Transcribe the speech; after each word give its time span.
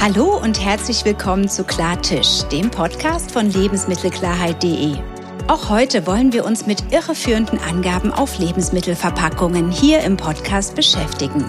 Hallo 0.00 0.38
und 0.40 0.64
herzlich 0.64 1.04
willkommen 1.04 1.48
zu 1.48 1.64
Klartisch, 1.64 2.44
dem 2.52 2.70
Podcast 2.70 3.32
von 3.32 3.50
Lebensmittelklarheit.de. 3.50 4.94
Auch 5.48 5.70
heute 5.70 6.06
wollen 6.06 6.32
wir 6.32 6.44
uns 6.44 6.66
mit 6.66 6.92
irreführenden 6.92 7.58
Angaben 7.58 8.12
auf 8.12 8.38
Lebensmittelverpackungen 8.38 9.72
hier 9.72 10.00
im 10.02 10.16
Podcast 10.16 10.76
beschäftigen. 10.76 11.44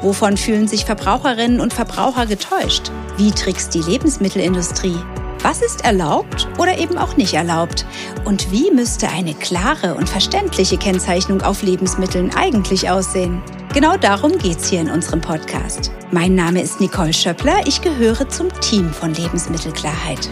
Wovon 0.00 0.36
fühlen 0.36 0.68
sich 0.68 0.84
Verbraucherinnen 0.84 1.58
und 1.58 1.74
Verbraucher 1.74 2.26
getäuscht? 2.26 2.92
Wie 3.16 3.32
trickst 3.32 3.74
die 3.74 3.82
Lebensmittelindustrie? 3.82 4.96
Was 5.42 5.60
ist 5.60 5.84
erlaubt 5.84 6.46
oder 6.56 6.78
eben 6.78 6.98
auch 6.98 7.16
nicht 7.16 7.34
erlaubt? 7.34 7.84
Und 8.24 8.52
wie 8.52 8.70
müsste 8.70 9.08
eine 9.08 9.34
klare 9.34 9.96
und 9.96 10.08
verständliche 10.08 10.78
Kennzeichnung 10.78 11.42
auf 11.42 11.62
Lebensmitteln 11.62 12.32
eigentlich 12.36 12.88
aussehen? 12.88 13.42
Genau 13.78 13.96
darum 13.96 14.36
geht's 14.38 14.68
hier 14.68 14.80
in 14.80 14.90
unserem 14.90 15.20
Podcast. 15.20 15.92
Mein 16.10 16.34
Name 16.34 16.60
ist 16.60 16.80
Nicole 16.80 17.12
Schöppler, 17.12 17.64
ich 17.64 17.80
gehöre 17.80 18.28
zum 18.28 18.52
Team 18.60 18.92
von 18.92 19.14
Lebensmittelklarheit. 19.14 20.28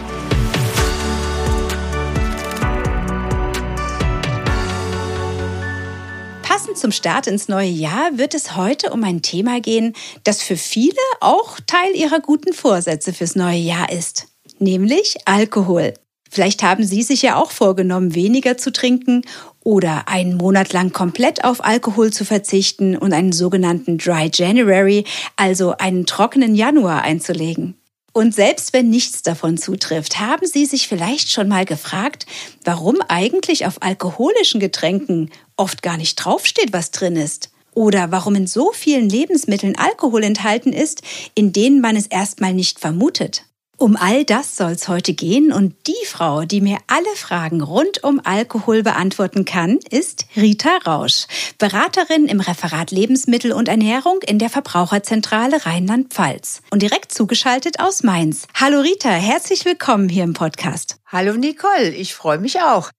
Passend 6.43 6.77
zum 6.77 6.91
Start 6.91 7.27
ins 7.27 7.47
neue 7.47 7.69
Jahr 7.69 8.17
wird 8.17 8.33
es 8.33 8.57
heute 8.57 8.89
um 8.89 9.01
ein 9.05 9.21
Thema 9.21 9.61
gehen, 9.61 9.93
das 10.25 10.41
für 10.41 10.57
viele 10.57 10.91
auch 11.21 11.57
Teil 11.65 11.95
ihrer 11.95 12.19
guten 12.19 12.51
Vorsätze 12.51 13.13
fürs 13.13 13.37
neue 13.37 13.59
Jahr 13.59 13.89
ist 13.89 14.27
nämlich 14.59 15.15
Alkohol. 15.25 15.93
Vielleicht 16.29 16.63
haben 16.63 16.83
Sie 16.83 17.03
sich 17.03 17.21
ja 17.21 17.35
auch 17.35 17.51
vorgenommen, 17.51 18.15
weniger 18.15 18.57
zu 18.57 18.71
trinken 18.71 19.21
oder 19.63 20.07
einen 20.07 20.37
Monat 20.37 20.73
lang 20.73 20.91
komplett 20.91 21.43
auf 21.43 21.63
Alkohol 21.63 22.11
zu 22.11 22.25
verzichten 22.25 22.97
und 22.97 23.13
einen 23.13 23.31
sogenannten 23.31 23.97
Dry 23.97 24.29
January, 24.33 25.03
also 25.35 25.75
einen 25.77 26.05
trockenen 26.05 26.55
Januar 26.55 27.01
einzulegen. 27.01 27.75
Und 28.13 28.33
selbst 28.33 28.73
wenn 28.73 28.89
nichts 28.89 29.21
davon 29.21 29.57
zutrifft, 29.57 30.19
haben 30.19 30.47
Sie 30.47 30.65
sich 30.65 30.87
vielleicht 30.87 31.31
schon 31.31 31.47
mal 31.47 31.65
gefragt, 31.65 32.25
warum 32.63 32.97
eigentlich 33.07 33.67
auf 33.67 33.83
alkoholischen 33.83 34.59
Getränken 34.59 35.29
oft 35.55 35.83
gar 35.83 35.97
nicht 35.97 36.15
draufsteht, 36.15 36.73
was 36.73 36.89
drin 36.89 37.15
ist? 37.15 37.51
Oder 37.75 38.11
warum 38.11 38.33
in 38.33 38.47
so 38.47 38.71
vielen 38.71 39.07
Lebensmitteln 39.07 39.77
Alkohol 39.77 40.23
enthalten 40.23 40.73
ist, 40.73 41.03
in 41.35 41.53
denen 41.53 41.79
man 41.79 41.95
es 41.95 42.07
erstmal 42.07 42.53
nicht 42.53 42.79
vermutet? 42.79 43.46
Um 43.79 43.95
all 43.95 44.25
das 44.25 44.55
soll 44.55 44.71
es 44.71 44.87
heute 44.87 45.13
gehen 45.13 45.53
und 45.53 45.75
die 45.85 46.05
Frau, 46.07 46.45
die 46.45 46.61
mir 46.61 46.79
alle 46.87 47.15
Fragen 47.15 47.61
rund 47.61 48.03
um 48.03 48.19
Alkohol 48.23 48.81
beantworten 48.81 49.45
kann, 49.45 49.77
ist 49.91 50.25
Rita 50.35 50.79
Rausch, 50.83 51.27
Beraterin 51.59 52.25
im 52.25 52.39
Referat 52.39 52.89
Lebensmittel 52.89 53.51
und 53.51 53.67
Ernährung 53.67 54.21
in 54.25 54.39
der 54.39 54.49
Verbraucherzentrale 54.49 55.63
Rheinland-Pfalz 55.63 56.63
und 56.71 56.81
direkt 56.81 57.13
zugeschaltet 57.13 57.79
aus 57.79 58.01
Mainz. 58.01 58.47
Hallo 58.55 58.79
Rita, 58.79 59.11
herzlich 59.11 59.63
willkommen 59.63 60.09
hier 60.09 60.23
im 60.23 60.33
Podcast. 60.33 60.97
Hallo 61.05 61.33
Nicole, 61.33 61.91
ich 61.91 62.15
freue 62.15 62.39
mich 62.39 62.59
auch. 62.59 62.89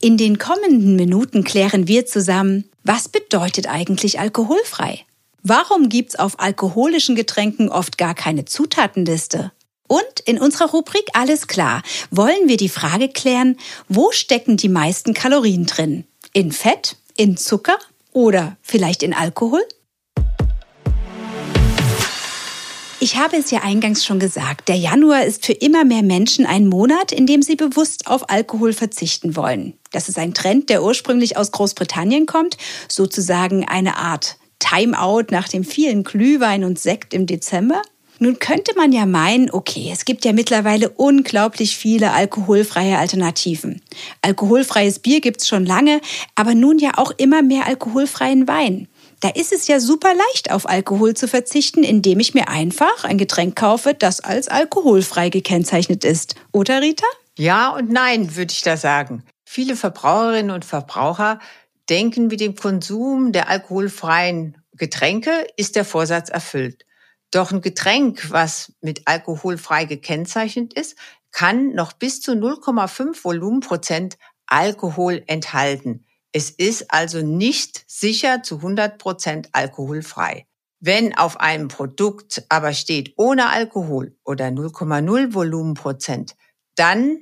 In 0.00 0.16
den 0.16 0.38
kommenden 0.38 0.96
Minuten 0.96 1.44
klären 1.44 1.86
wir 1.86 2.06
zusammen, 2.06 2.68
was 2.82 3.08
bedeutet 3.08 3.68
eigentlich 3.68 4.18
alkoholfrei? 4.18 4.98
Warum 5.44 5.88
gibt's 5.88 6.16
auf 6.16 6.40
alkoholischen 6.40 7.14
Getränken 7.14 7.68
oft 7.68 7.98
gar 7.98 8.16
keine 8.16 8.46
Zutatenliste? 8.46 9.52
Und 9.94 10.20
in 10.24 10.40
unserer 10.40 10.70
Rubrik 10.70 11.04
Alles 11.12 11.46
klar 11.46 11.80
wollen 12.10 12.48
wir 12.48 12.56
die 12.56 12.68
Frage 12.68 13.08
klären, 13.08 13.56
wo 13.88 14.10
stecken 14.10 14.56
die 14.56 14.68
meisten 14.68 15.14
Kalorien 15.14 15.66
drin? 15.66 16.04
In 16.32 16.50
Fett, 16.50 16.96
in 17.16 17.36
Zucker 17.36 17.78
oder 18.12 18.56
vielleicht 18.60 19.04
in 19.04 19.14
Alkohol? 19.14 19.62
Ich 22.98 23.18
habe 23.18 23.36
es 23.36 23.52
ja 23.52 23.60
eingangs 23.62 24.04
schon 24.04 24.18
gesagt, 24.18 24.68
der 24.68 24.74
Januar 24.74 25.26
ist 25.26 25.46
für 25.46 25.52
immer 25.52 25.84
mehr 25.84 26.02
Menschen 26.02 26.44
ein 26.44 26.66
Monat, 26.66 27.12
in 27.12 27.28
dem 27.28 27.42
sie 27.42 27.54
bewusst 27.54 28.08
auf 28.08 28.28
Alkohol 28.30 28.72
verzichten 28.72 29.36
wollen. 29.36 29.78
Das 29.92 30.08
ist 30.08 30.18
ein 30.18 30.34
Trend, 30.34 30.70
der 30.70 30.82
ursprünglich 30.82 31.36
aus 31.36 31.52
Großbritannien 31.52 32.26
kommt, 32.26 32.56
sozusagen 32.88 33.68
eine 33.68 33.96
Art 33.96 34.38
Timeout 34.58 35.26
nach 35.30 35.46
dem 35.46 35.62
vielen 35.62 36.02
Glühwein 36.02 36.64
und 36.64 36.80
Sekt 36.80 37.14
im 37.14 37.26
Dezember. 37.26 37.80
Nun 38.18 38.38
könnte 38.38 38.72
man 38.76 38.92
ja 38.92 39.06
meinen, 39.06 39.50
okay, 39.50 39.90
es 39.92 40.04
gibt 40.04 40.24
ja 40.24 40.32
mittlerweile 40.32 40.88
unglaublich 40.88 41.76
viele 41.76 42.12
alkoholfreie 42.12 42.98
Alternativen. 42.98 43.82
Alkoholfreies 44.22 45.00
Bier 45.00 45.20
gibt's 45.20 45.48
schon 45.48 45.66
lange, 45.66 46.00
aber 46.34 46.54
nun 46.54 46.78
ja 46.78 46.92
auch 46.96 47.10
immer 47.16 47.42
mehr 47.42 47.66
alkoholfreien 47.66 48.46
Wein. 48.46 48.88
Da 49.20 49.30
ist 49.30 49.52
es 49.52 49.66
ja 49.66 49.80
super 49.80 50.12
leicht, 50.14 50.50
auf 50.50 50.68
Alkohol 50.68 51.14
zu 51.14 51.26
verzichten, 51.26 51.82
indem 51.82 52.20
ich 52.20 52.34
mir 52.34 52.48
einfach 52.48 53.04
ein 53.04 53.18
Getränk 53.18 53.56
kaufe, 53.56 53.94
das 53.94 54.20
als 54.20 54.48
alkoholfrei 54.48 55.30
gekennzeichnet 55.30 56.04
ist. 56.04 56.34
Oder 56.52 56.82
Rita? 56.82 57.06
Ja 57.36 57.70
und 57.70 57.90
nein, 57.90 58.36
würde 58.36 58.52
ich 58.52 58.62
da 58.62 58.76
sagen. 58.76 59.24
Viele 59.44 59.76
Verbraucherinnen 59.76 60.50
und 60.50 60.64
Verbraucher 60.64 61.40
denken, 61.88 62.28
mit 62.28 62.40
dem 62.40 62.54
Konsum 62.54 63.32
der 63.32 63.48
alkoholfreien 63.48 64.58
Getränke 64.76 65.46
ist 65.56 65.76
der 65.76 65.84
Vorsatz 65.84 66.28
erfüllt. 66.28 66.84
Doch 67.34 67.50
ein 67.50 67.62
Getränk, 67.62 68.30
was 68.30 68.72
mit 68.80 69.08
alkoholfrei 69.08 69.86
gekennzeichnet 69.86 70.72
ist, 70.72 70.96
kann 71.32 71.74
noch 71.74 71.92
bis 71.92 72.20
zu 72.20 72.30
0,5 72.30 73.24
Volumenprozent 73.24 74.18
Alkohol 74.46 75.20
enthalten. 75.26 76.04
Es 76.30 76.50
ist 76.50 76.92
also 76.92 77.22
nicht 77.22 77.82
sicher 77.88 78.44
zu 78.44 78.58
100 78.58 78.98
Prozent 78.98 79.48
alkoholfrei. 79.50 80.46
Wenn 80.78 81.16
auf 81.18 81.40
einem 81.40 81.66
Produkt 81.66 82.44
aber 82.50 82.72
steht 82.72 83.14
ohne 83.16 83.48
Alkohol 83.48 84.16
oder 84.24 84.46
0,0 84.46 85.34
Volumenprozent, 85.34 86.36
dann 86.76 87.18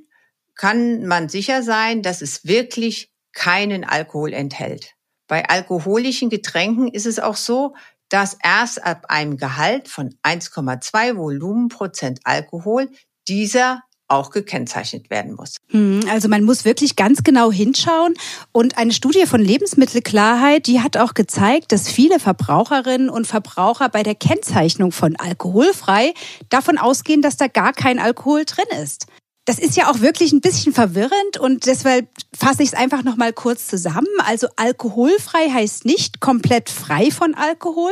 kann 0.55 1.07
man 1.07 1.31
sicher 1.31 1.63
sein, 1.63 2.03
dass 2.03 2.21
es 2.21 2.45
wirklich 2.45 3.11
keinen 3.33 3.85
Alkohol 3.85 4.35
enthält. 4.35 4.95
Bei 5.27 5.49
alkoholischen 5.49 6.29
Getränken 6.29 6.89
ist 6.89 7.07
es 7.07 7.19
auch 7.19 7.37
so, 7.37 7.75
dass 8.13 8.37
erst 8.43 8.85
ab 8.85 9.07
einem 9.09 9.39
Gehalt 9.39 9.89
von 9.89 10.15
1,2 10.23 11.17
Volumenprozent 11.17 12.21
Alkohol 12.25 12.91
dieser 13.27 13.83
auch 14.09 14.31
gekennzeichnet 14.31 15.09
werden 15.09 15.35
muss. 15.35 15.57
Hm, 15.71 16.01
also 16.11 16.29
man 16.29 16.45
muss 16.45 16.67
wirklich 16.67 16.97
ganz 16.97 17.23
genau 17.23 17.51
hinschauen. 17.51 18.13
Und 18.53 18.77
eine 18.77 18.93
Studie 18.93 19.25
von 19.25 19.41
Lebensmittelklarheit, 19.41 20.67
die 20.67 20.81
hat 20.81 20.99
auch 20.99 21.15
gezeigt, 21.15 21.73
dass 21.73 21.89
viele 21.89 22.21
Verbraucherinnen 22.21 23.09
und 23.09 23.27
Verbraucher 23.27 23.89
bei 23.89 24.03
der 24.03 24.15
Kennzeichnung 24.15 24.93
von 24.93 25.17
alkoholfrei 25.17 26.13
davon 26.51 26.77
ausgehen, 26.77 27.23
dass 27.23 27.39
da 27.39 27.47
gar 27.47 27.73
kein 27.73 27.99
Alkohol 27.99 28.45
drin 28.45 28.67
ist. 28.83 29.07
Das 29.45 29.59
ist 29.59 29.77
ja 29.77 29.91
auch 29.91 30.01
wirklich 30.01 30.33
ein 30.33 30.41
bisschen 30.41 30.73
verwirrend 30.73 31.37
und 31.41 31.67
deshalb 31.67 32.09
fasse 32.33 32.63
ich 32.63 32.69
es 32.69 32.75
einfach 32.75 33.03
noch 33.03 33.17
mal 33.17 33.33
kurz 33.33 33.67
zusammen. 33.67 34.07
Also 34.25 34.47
alkoholfrei 34.55 35.51
heißt 35.51 35.85
nicht 35.85 36.21
komplett 36.21 36.71
frei 36.71 37.11
von 37.11 37.35
Alkohol, 37.35 37.91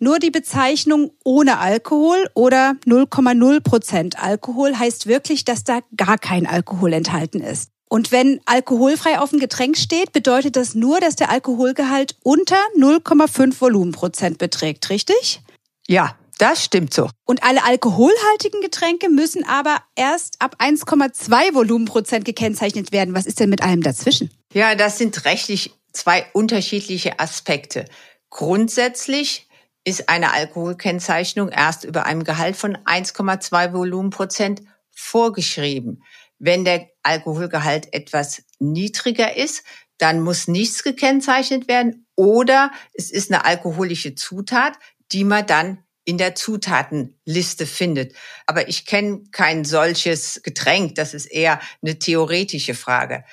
nur 0.00 0.18
die 0.18 0.32
Bezeichnung 0.32 1.12
ohne 1.24 1.58
Alkohol 1.58 2.28
oder 2.34 2.74
0,0 2.84 3.60
Prozent 3.60 4.20
Alkohol 4.20 4.76
heißt 4.76 5.06
wirklich, 5.06 5.44
dass 5.44 5.62
da 5.62 5.80
gar 5.96 6.18
kein 6.18 6.48
Alkohol 6.48 6.92
enthalten 6.92 7.40
ist. 7.40 7.70
Und 7.88 8.10
wenn 8.10 8.40
alkoholfrei 8.44 9.20
auf 9.20 9.30
dem 9.30 9.38
Getränk 9.38 9.76
steht, 9.78 10.12
bedeutet 10.12 10.56
das 10.56 10.74
nur, 10.74 11.00
dass 11.00 11.16
der 11.16 11.30
Alkoholgehalt 11.30 12.16
unter 12.22 12.58
0,5 12.76 13.60
Volumenprozent 13.60 14.38
beträgt, 14.38 14.90
richtig? 14.90 15.40
Ja, 15.86 16.16
das 16.38 16.64
stimmt 16.64 16.94
so. 16.94 17.10
Und 17.24 17.42
alle 17.42 17.64
alkoholhaltigen 17.64 18.60
Getränke 18.60 19.08
müssen 19.10 19.44
aber 19.44 19.82
erst 19.96 20.40
ab 20.40 20.56
1,2 20.58 21.54
Volumenprozent 21.54 22.24
gekennzeichnet 22.24 22.92
werden. 22.92 23.14
Was 23.14 23.26
ist 23.26 23.40
denn 23.40 23.50
mit 23.50 23.62
allem 23.62 23.82
dazwischen? 23.82 24.30
Ja, 24.52 24.74
das 24.74 24.98
sind 24.98 25.24
rechtlich 25.24 25.72
zwei 25.92 26.26
unterschiedliche 26.32 27.18
Aspekte. 27.18 27.84
Grundsätzlich 28.30 29.48
ist 29.84 30.08
eine 30.08 30.32
Alkoholkennzeichnung 30.32 31.48
erst 31.48 31.84
über 31.84 32.06
einem 32.06 32.24
Gehalt 32.24 32.56
von 32.56 32.76
1,2 32.76 33.72
Volumenprozent 33.72 34.62
vorgeschrieben. 34.90 36.02
Wenn 36.38 36.64
der 36.64 36.88
Alkoholgehalt 37.02 37.92
etwas 37.92 38.44
niedriger 38.58 39.36
ist, 39.36 39.64
dann 39.98 40.20
muss 40.20 40.46
nichts 40.46 40.84
gekennzeichnet 40.84 41.68
werden 41.68 42.06
oder 42.14 42.70
es 42.94 43.10
ist 43.10 43.32
eine 43.32 43.44
alkoholische 43.44 44.14
Zutat, 44.14 44.78
die 45.10 45.24
man 45.24 45.46
dann 45.46 45.84
in 46.08 46.16
der 46.16 46.34
Zutatenliste 46.34 47.66
findet. 47.66 48.14
Aber 48.46 48.66
ich 48.70 48.86
kenne 48.86 49.24
kein 49.30 49.66
solches 49.66 50.40
Getränk. 50.42 50.94
Das 50.94 51.12
ist 51.12 51.26
eher 51.26 51.60
eine 51.82 51.98
theoretische 51.98 52.72
Frage. 52.72 53.24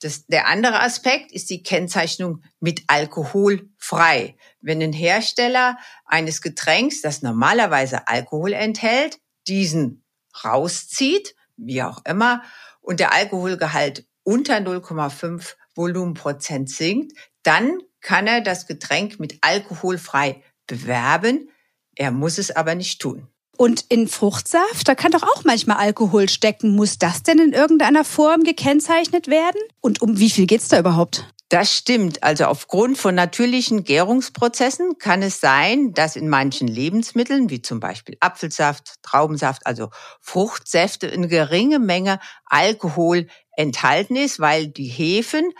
Das, 0.00 0.26
der 0.26 0.48
andere 0.48 0.80
Aspekt 0.80 1.30
ist 1.30 1.48
die 1.48 1.62
Kennzeichnung 1.62 2.42
mit 2.58 2.82
Alkohol 2.88 3.70
frei. 3.78 4.36
Wenn 4.60 4.82
ein 4.82 4.92
Hersteller 4.92 5.78
eines 6.06 6.42
Getränks, 6.42 7.02
das 7.02 7.22
normalerweise 7.22 8.08
Alkohol 8.08 8.52
enthält, 8.52 9.20
diesen 9.46 10.04
rauszieht, 10.42 11.36
wie 11.56 11.84
auch 11.84 12.04
immer, 12.04 12.42
und 12.80 12.98
der 12.98 13.12
Alkoholgehalt 13.12 14.08
unter 14.24 14.56
0,5 14.56 15.54
Volumenprozent 15.76 16.68
sinkt, 16.68 17.16
dann 17.44 17.78
kann 18.00 18.26
er 18.26 18.40
das 18.40 18.66
Getränk 18.66 19.20
mit 19.20 19.38
alkoholfrei 19.42 20.42
bewerben, 20.66 21.48
er 21.96 22.10
muss 22.10 22.38
es 22.38 22.50
aber 22.50 22.74
nicht 22.74 23.00
tun. 23.00 23.28
Und 23.56 23.84
in 23.88 24.08
Fruchtsaft, 24.08 24.88
da 24.88 24.94
kann 24.94 25.12
doch 25.12 25.22
auch 25.22 25.44
manchmal 25.44 25.76
Alkohol 25.76 26.28
stecken. 26.28 26.74
Muss 26.74 26.98
das 26.98 27.22
denn 27.22 27.38
in 27.38 27.52
irgendeiner 27.52 28.04
Form 28.04 28.42
gekennzeichnet 28.42 29.28
werden? 29.28 29.60
Und 29.80 30.02
um 30.02 30.18
wie 30.18 30.30
viel 30.30 30.46
geht's 30.46 30.68
da 30.68 30.78
überhaupt? 30.78 31.32
Das 31.50 31.72
stimmt. 31.72 32.24
Also 32.24 32.46
aufgrund 32.46 32.98
von 32.98 33.14
natürlichen 33.14 33.84
Gärungsprozessen 33.84 34.98
kann 34.98 35.22
es 35.22 35.40
sein, 35.40 35.92
dass 35.92 36.16
in 36.16 36.28
manchen 36.28 36.66
Lebensmitteln, 36.66 37.48
wie 37.48 37.62
zum 37.62 37.78
Beispiel 37.78 38.16
Apfelsaft, 38.18 38.94
Traubensaft, 39.02 39.66
also 39.66 39.90
Fruchtsäfte, 40.20 41.12
eine 41.12 41.28
geringe 41.28 41.78
Menge 41.78 42.18
Alkohol 42.46 43.28
enthalten 43.56 44.16
ist, 44.16 44.40
weil 44.40 44.66
die 44.66 44.88
Hefen 44.88 45.52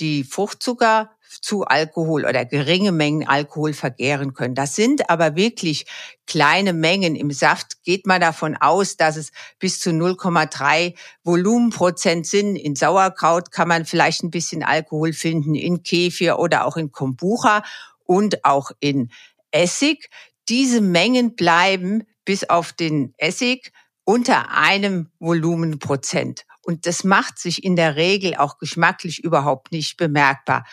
die 0.00 0.24
Fruchtzucker 0.24 1.10
zu 1.40 1.64
Alkohol 1.64 2.24
oder 2.24 2.44
geringe 2.44 2.92
Mengen 2.92 3.28
Alkohol 3.28 3.72
vergären 3.72 4.34
können. 4.34 4.54
Das 4.54 4.74
sind 4.74 5.10
aber 5.10 5.36
wirklich 5.36 5.86
kleine 6.26 6.72
Mengen. 6.72 7.16
Im 7.16 7.30
Saft 7.30 7.82
geht 7.84 8.06
man 8.06 8.20
davon 8.20 8.56
aus, 8.56 8.96
dass 8.96 9.16
es 9.16 9.32
bis 9.58 9.80
zu 9.80 9.90
0,3 9.90 10.94
Volumenprozent 11.24 12.26
sind. 12.26 12.56
In 12.56 12.74
Sauerkraut 12.74 13.50
kann 13.50 13.68
man 13.68 13.84
vielleicht 13.84 14.22
ein 14.22 14.30
bisschen 14.30 14.62
Alkohol 14.62 15.12
finden, 15.12 15.54
in 15.54 15.82
Kefir 15.82 16.38
oder 16.38 16.66
auch 16.66 16.76
in 16.76 16.92
Kombucha 16.92 17.62
und 18.04 18.44
auch 18.44 18.70
in 18.80 19.10
Essig. 19.50 20.10
Diese 20.48 20.80
Mengen 20.80 21.34
bleiben 21.34 22.04
bis 22.24 22.48
auf 22.48 22.72
den 22.72 23.14
Essig 23.16 23.72
unter 24.04 24.50
einem 24.50 25.08
Volumenprozent. 25.18 26.44
Und 26.62 26.86
das 26.86 27.04
macht 27.04 27.38
sich 27.38 27.62
in 27.62 27.76
der 27.76 27.96
Regel 27.96 28.34
auch 28.34 28.58
geschmacklich 28.58 29.22
überhaupt 29.22 29.70
nicht 29.70 29.96
bemerkbar 29.96 30.64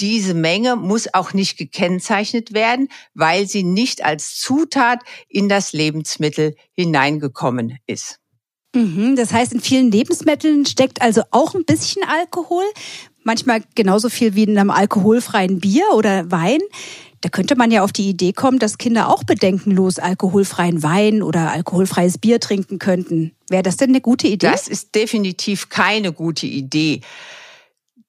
diese 0.00 0.34
Menge 0.34 0.76
muss 0.76 1.12
auch 1.12 1.32
nicht 1.32 1.56
gekennzeichnet 1.56 2.52
werden, 2.52 2.88
weil 3.14 3.46
sie 3.46 3.62
nicht 3.62 4.04
als 4.04 4.36
Zutat 4.36 5.00
in 5.28 5.48
das 5.48 5.72
Lebensmittel 5.72 6.56
hineingekommen 6.72 7.78
ist. 7.86 8.18
Mhm, 8.74 9.14
das 9.16 9.32
heißt, 9.32 9.52
in 9.52 9.60
vielen 9.60 9.90
Lebensmitteln 9.90 10.66
steckt 10.66 11.00
also 11.00 11.22
auch 11.30 11.54
ein 11.54 11.64
bisschen 11.64 12.02
Alkohol, 12.02 12.64
manchmal 13.22 13.62
genauso 13.74 14.08
viel 14.08 14.34
wie 14.34 14.44
in 14.44 14.58
einem 14.58 14.70
alkoholfreien 14.70 15.60
Bier 15.60 15.84
oder 15.94 16.30
Wein. 16.30 16.60
Da 17.20 17.30
könnte 17.30 17.56
man 17.56 17.70
ja 17.70 17.82
auf 17.82 17.92
die 17.92 18.10
Idee 18.10 18.32
kommen, 18.32 18.58
dass 18.58 18.76
Kinder 18.76 19.08
auch 19.08 19.24
bedenkenlos 19.24 19.98
alkoholfreien 19.98 20.82
Wein 20.82 21.22
oder 21.22 21.52
alkoholfreies 21.52 22.18
Bier 22.18 22.38
trinken 22.38 22.78
könnten. 22.78 23.32
Wäre 23.48 23.62
das 23.62 23.76
denn 23.76 23.90
eine 23.90 24.02
gute 24.02 24.26
Idee? 24.26 24.50
Das 24.50 24.68
ist 24.68 24.94
definitiv 24.94 25.70
keine 25.70 26.12
gute 26.12 26.46
Idee 26.46 27.00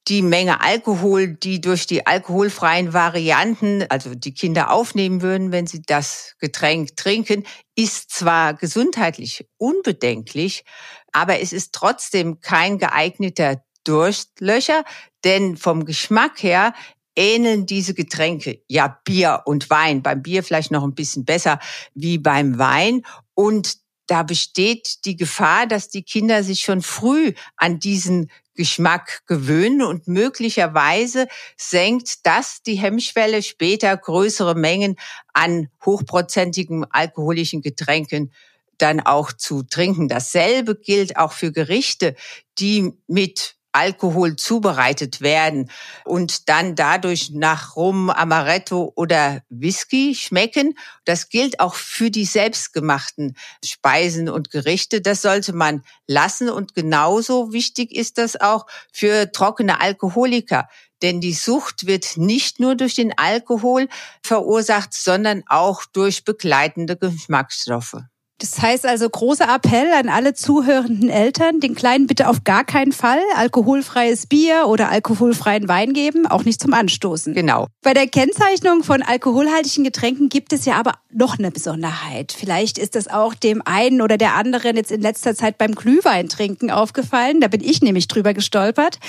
die 0.07 0.21
Menge 0.21 0.61
Alkohol, 0.61 1.27
die 1.27 1.61
durch 1.61 1.87
die 1.87 2.05
alkoholfreien 2.05 2.93
Varianten, 2.93 3.85
also 3.89 4.13
die 4.13 4.33
Kinder 4.33 4.71
aufnehmen 4.71 5.21
würden, 5.21 5.51
wenn 5.51 5.65
sie 5.65 5.81
das 5.81 6.35
Getränk 6.39 6.95
trinken, 6.95 7.43
ist 7.75 8.11
zwar 8.11 8.53
gesundheitlich 8.53 9.47
unbedenklich, 9.57 10.63
aber 11.11 11.39
es 11.39 11.53
ist 11.53 11.73
trotzdem 11.73 12.39
kein 12.39 12.77
geeigneter 12.77 13.63
Durstlöcher, 13.83 14.83
denn 15.23 15.57
vom 15.57 15.85
Geschmack 15.85 16.43
her 16.43 16.73
ähneln 17.15 17.65
diese 17.65 17.93
Getränke 17.93 18.61
ja 18.67 18.99
Bier 19.05 19.43
und 19.45 19.69
Wein. 19.69 20.03
Beim 20.03 20.21
Bier 20.21 20.43
vielleicht 20.43 20.71
noch 20.71 20.83
ein 20.83 20.95
bisschen 20.95 21.25
besser 21.25 21.59
wie 21.93 22.17
beim 22.17 22.57
Wein. 22.59 23.03
Und 23.33 23.77
da 24.07 24.23
besteht 24.23 25.05
die 25.05 25.15
Gefahr, 25.15 25.65
dass 25.65 25.89
die 25.89 26.03
Kinder 26.03 26.43
sich 26.43 26.61
schon 26.61 26.81
früh 26.81 27.33
an 27.55 27.79
diesen 27.79 28.29
Geschmack 28.55 29.21
gewöhnen 29.27 29.81
und 29.81 30.07
möglicherweise 30.07 31.27
senkt 31.57 32.25
das 32.25 32.61
die 32.63 32.75
Hemmschwelle, 32.75 33.43
später 33.43 33.95
größere 33.95 34.55
Mengen 34.55 34.95
an 35.33 35.69
hochprozentigen 35.85 36.85
alkoholischen 36.89 37.61
Getränken 37.61 38.31
dann 38.77 38.99
auch 38.99 39.31
zu 39.31 39.63
trinken. 39.63 40.07
Dasselbe 40.07 40.75
gilt 40.75 41.17
auch 41.17 41.31
für 41.31 41.51
Gerichte, 41.51 42.15
die 42.57 42.93
mit 43.07 43.54
Alkohol 43.75 44.35
zubereitet 44.37 45.21
werden 45.21 45.69
und 46.05 46.49
dann 46.49 46.75
dadurch 46.75 47.31
nach 47.31 47.75
Rum, 47.75 48.09
Amaretto 48.09 48.93
oder 48.95 49.41
Whisky 49.49 50.15
schmecken. 50.15 50.77
Das 51.03 51.29
gilt 51.29 51.59
auch 51.59 51.75
für 51.75 52.09
die 52.09 52.25
selbstgemachten 52.25 53.35
Speisen 53.63 54.29
und 54.29 54.49
Gerichte. 54.49 55.01
Das 55.01 55.21
sollte 55.21 55.53
man 55.53 55.83
lassen 56.07 56.49
und 56.49 56.73
genauso 56.73 57.51
wichtig 57.51 57.91
ist 57.91 58.17
das 58.17 58.39
auch 58.39 58.65
für 58.91 59.31
trockene 59.31 59.81
Alkoholiker. 59.81 60.67
Denn 61.01 61.19
die 61.19 61.33
Sucht 61.33 61.85
wird 61.85 62.17
nicht 62.17 62.59
nur 62.59 62.75
durch 62.75 62.95
den 62.95 63.17
Alkohol 63.17 63.89
verursacht, 64.23 64.93
sondern 64.93 65.43
auch 65.47 65.83
durch 65.85 66.23
begleitende 66.23 66.95
Geschmacksstoffe. 66.95 67.97
Das 68.39 68.61
heißt 68.61 68.85
also 68.85 69.09
großer 69.09 69.47
Appell 69.47 69.93
an 69.93 70.09
alle 70.09 70.33
zuhörenden 70.33 71.09
Eltern, 71.09 71.61
den 71.61 71.73
Kleinen 71.73 72.05
bitte 72.05 72.27
auf 72.27 72.43
gar 72.43 72.65
keinen 72.65 72.91
Fall 72.91 73.21
alkoholfreies 73.37 74.27
Bier 74.27 74.65
oder 74.67 74.89
alkoholfreien 74.89 75.69
Wein 75.69 75.93
geben, 75.93 76.27
auch 76.27 76.43
nicht 76.43 76.61
zum 76.61 76.73
Anstoßen. 76.73 77.33
Genau. 77.33 77.67
Bei 77.81 77.93
der 77.93 78.07
Kennzeichnung 78.07 78.83
von 78.83 79.01
alkoholhaltigen 79.01 79.85
Getränken 79.85 80.27
gibt 80.27 80.51
es 80.51 80.65
ja 80.65 80.75
aber 80.75 80.95
noch 81.13 81.39
eine 81.39 81.49
Besonderheit. 81.49 82.35
Vielleicht 82.37 82.77
ist 82.77 82.95
das 82.95 83.07
auch 83.07 83.35
dem 83.35 83.61
einen 83.63 84.01
oder 84.01 84.17
der 84.17 84.35
anderen 84.35 84.75
jetzt 84.75 84.91
in 84.91 84.99
letzter 85.01 85.33
Zeit 85.33 85.57
beim 85.57 85.73
Glühwein 85.73 86.27
trinken 86.27 86.71
aufgefallen. 86.71 87.39
Da 87.39 87.47
bin 87.47 87.63
ich 87.63 87.81
nämlich 87.81 88.09
drüber 88.09 88.33
gestolpert. 88.33 88.99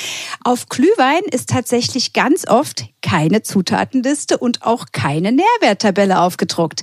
Auf 0.44 0.68
Glühwein 0.68 1.22
ist 1.32 1.48
tatsächlich 1.48 2.12
ganz 2.12 2.46
oft 2.46 2.84
keine 3.02 3.42
Zutatenliste 3.42 4.38
und 4.38 4.62
auch 4.62 4.86
keine 4.92 5.32
Nährwerttabelle 5.32 6.20
aufgedruckt. 6.20 6.82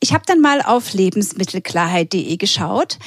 Ich 0.00 0.12
habe 0.12 0.24
dann 0.26 0.40
mal 0.40 0.62
auf 0.62 0.92
lebensmittelklarheit.de 0.92 2.36
geschaut 2.36 2.98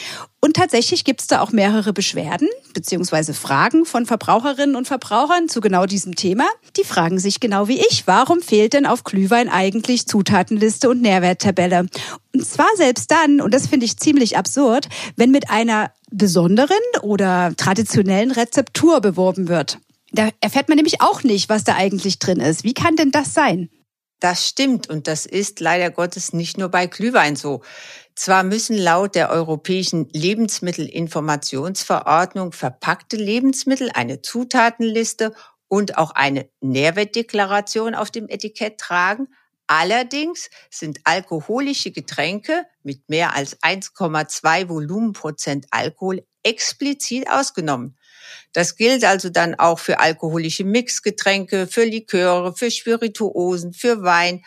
und 0.41 0.55
tatsächlich 0.55 1.03
gibt 1.03 1.21
es 1.21 1.27
da 1.27 1.41
auch 1.41 1.51
mehrere 1.51 1.93
Beschwerden 1.93 2.47
bzw. 2.73 3.33
Fragen 3.33 3.85
von 3.85 4.05
Verbraucherinnen 4.05 4.75
und 4.75 4.87
Verbrauchern 4.87 5.49
zu 5.49 5.59
genau 5.59 5.85
diesem 5.85 6.15
Thema. 6.15 6.45
Die 6.77 6.83
fragen 6.83 7.19
sich 7.19 7.39
genau 7.39 7.67
wie 7.67 7.79
ich, 7.79 8.07
warum 8.07 8.41
fehlt 8.41 8.73
denn 8.73 8.85
auf 8.85 9.03
Glühwein 9.03 9.49
eigentlich 9.49 10.07
Zutatenliste 10.07 10.89
und 10.89 11.01
Nährwerttabelle? 11.01 11.87
Und 12.33 12.45
zwar 12.45 12.69
selbst 12.75 13.11
dann, 13.11 13.41
und 13.41 13.53
das 13.53 13.67
finde 13.67 13.85
ich 13.85 13.97
ziemlich 13.97 14.37
absurd, 14.37 14.87
wenn 15.17 15.31
mit 15.31 15.49
einer 15.49 15.91
besonderen 16.09 16.77
oder 17.01 17.53
traditionellen 17.57 18.31
Rezeptur 18.31 19.01
beworben 19.01 19.47
wird. 19.47 19.79
Da 20.11 20.29
erfährt 20.41 20.69
man 20.69 20.77
nämlich 20.77 21.01
auch 21.01 21.23
nicht, 21.23 21.49
was 21.49 21.63
da 21.63 21.75
eigentlich 21.75 22.17
drin 22.17 22.39
ist. 22.39 22.63
Wie 22.63 22.73
kann 22.73 22.95
denn 22.95 23.11
das 23.11 23.33
sein? 23.33 23.69
Das 24.19 24.47
stimmt 24.47 24.89
und 24.89 25.07
das 25.07 25.25
ist 25.25 25.61
leider 25.61 25.89
Gottes 25.91 26.33
nicht 26.33 26.57
nur 26.57 26.67
bei 26.69 26.87
Glühwein 26.87 27.37
so. 27.37 27.61
Zwar 28.15 28.43
müssen 28.43 28.77
laut 28.77 29.15
der 29.15 29.29
Europäischen 29.29 30.09
Lebensmittelinformationsverordnung 30.11 32.51
verpackte 32.51 33.15
Lebensmittel 33.15 33.89
eine 33.93 34.21
Zutatenliste 34.21 35.33
und 35.69 35.97
auch 35.97 36.11
eine 36.11 36.49
Nährwertdeklaration 36.59 37.95
auf 37.95 38.11
dem 38.11 38.27
Etikett 38.27 38.77
tragen. 38.77 39.29
Allerdings 39.67 40.49
sind 40.69 40.99
alkoholische 41.05 41.91
Getränke 41.91 42.65
mit 42.83 43.07
mehr 43.07 43.33
als 43.35 43.57
1,2 43.61 44.67
Volumenprozent 44.67 45.67
Alkohol 45.71 46.25
explizit 46.43 47.29
ausgenommen. 47.29 47.95
Das 48.53 48.75
gilt 48.75 49.03
also 49.03 49.29
dann 49.29 49.55
auch 49.55 49.79
für 49.79 49.99
alkoholische 49.99 50.63
Mixgetränke, 50.63 51.67
für 51.67 51.83
Liköre, 51.83 52.55
für 52.55 52.71
Spirituosen, 52.71 53.73
für 53.73 54.03
Wein, 54.03 54.43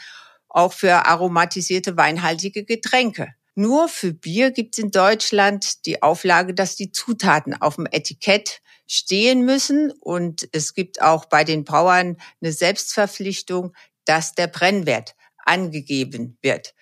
auch 0.49 0.73
für 0.73 1.07
aromatisierte 1.07 1.97
weinhaltige 1.97 2.65
Getränke. 2.65 3.29
Nur 3.55 3.89
für 3.89 4.13
Bier 4.15 4.51
gibt 4.51 4.77
es 4.77 4.85
in 4.85 4.91
Deutschland 4.91 5.85
die 5.87 6.03
Auflage, 6.03 6.55
dass 6.55 6.77
die 6.77 6.91
Zutaten 6.91 7.55
auf 7.61 7.77
dem 7.77 7.87
Etikett 7.91 8.63
stehen 8.87 9.45
müssen. 9.45 9.93
Und 10.01 10.49
es 10.53 10.75
gibt 10.75 11.03
auch 11.03 11.27
bei 11.27 11.45
den 11.45 11.65
Brauern 11.65 12.17
eine 12.41 12.53
Selbstverpflichtung, 12.53 13.75
dass 14.05 14.35
der 14.35 14.47
Brennwert 14.47 15.15
angegeben 15.45 16.39
wird 16.41 16.75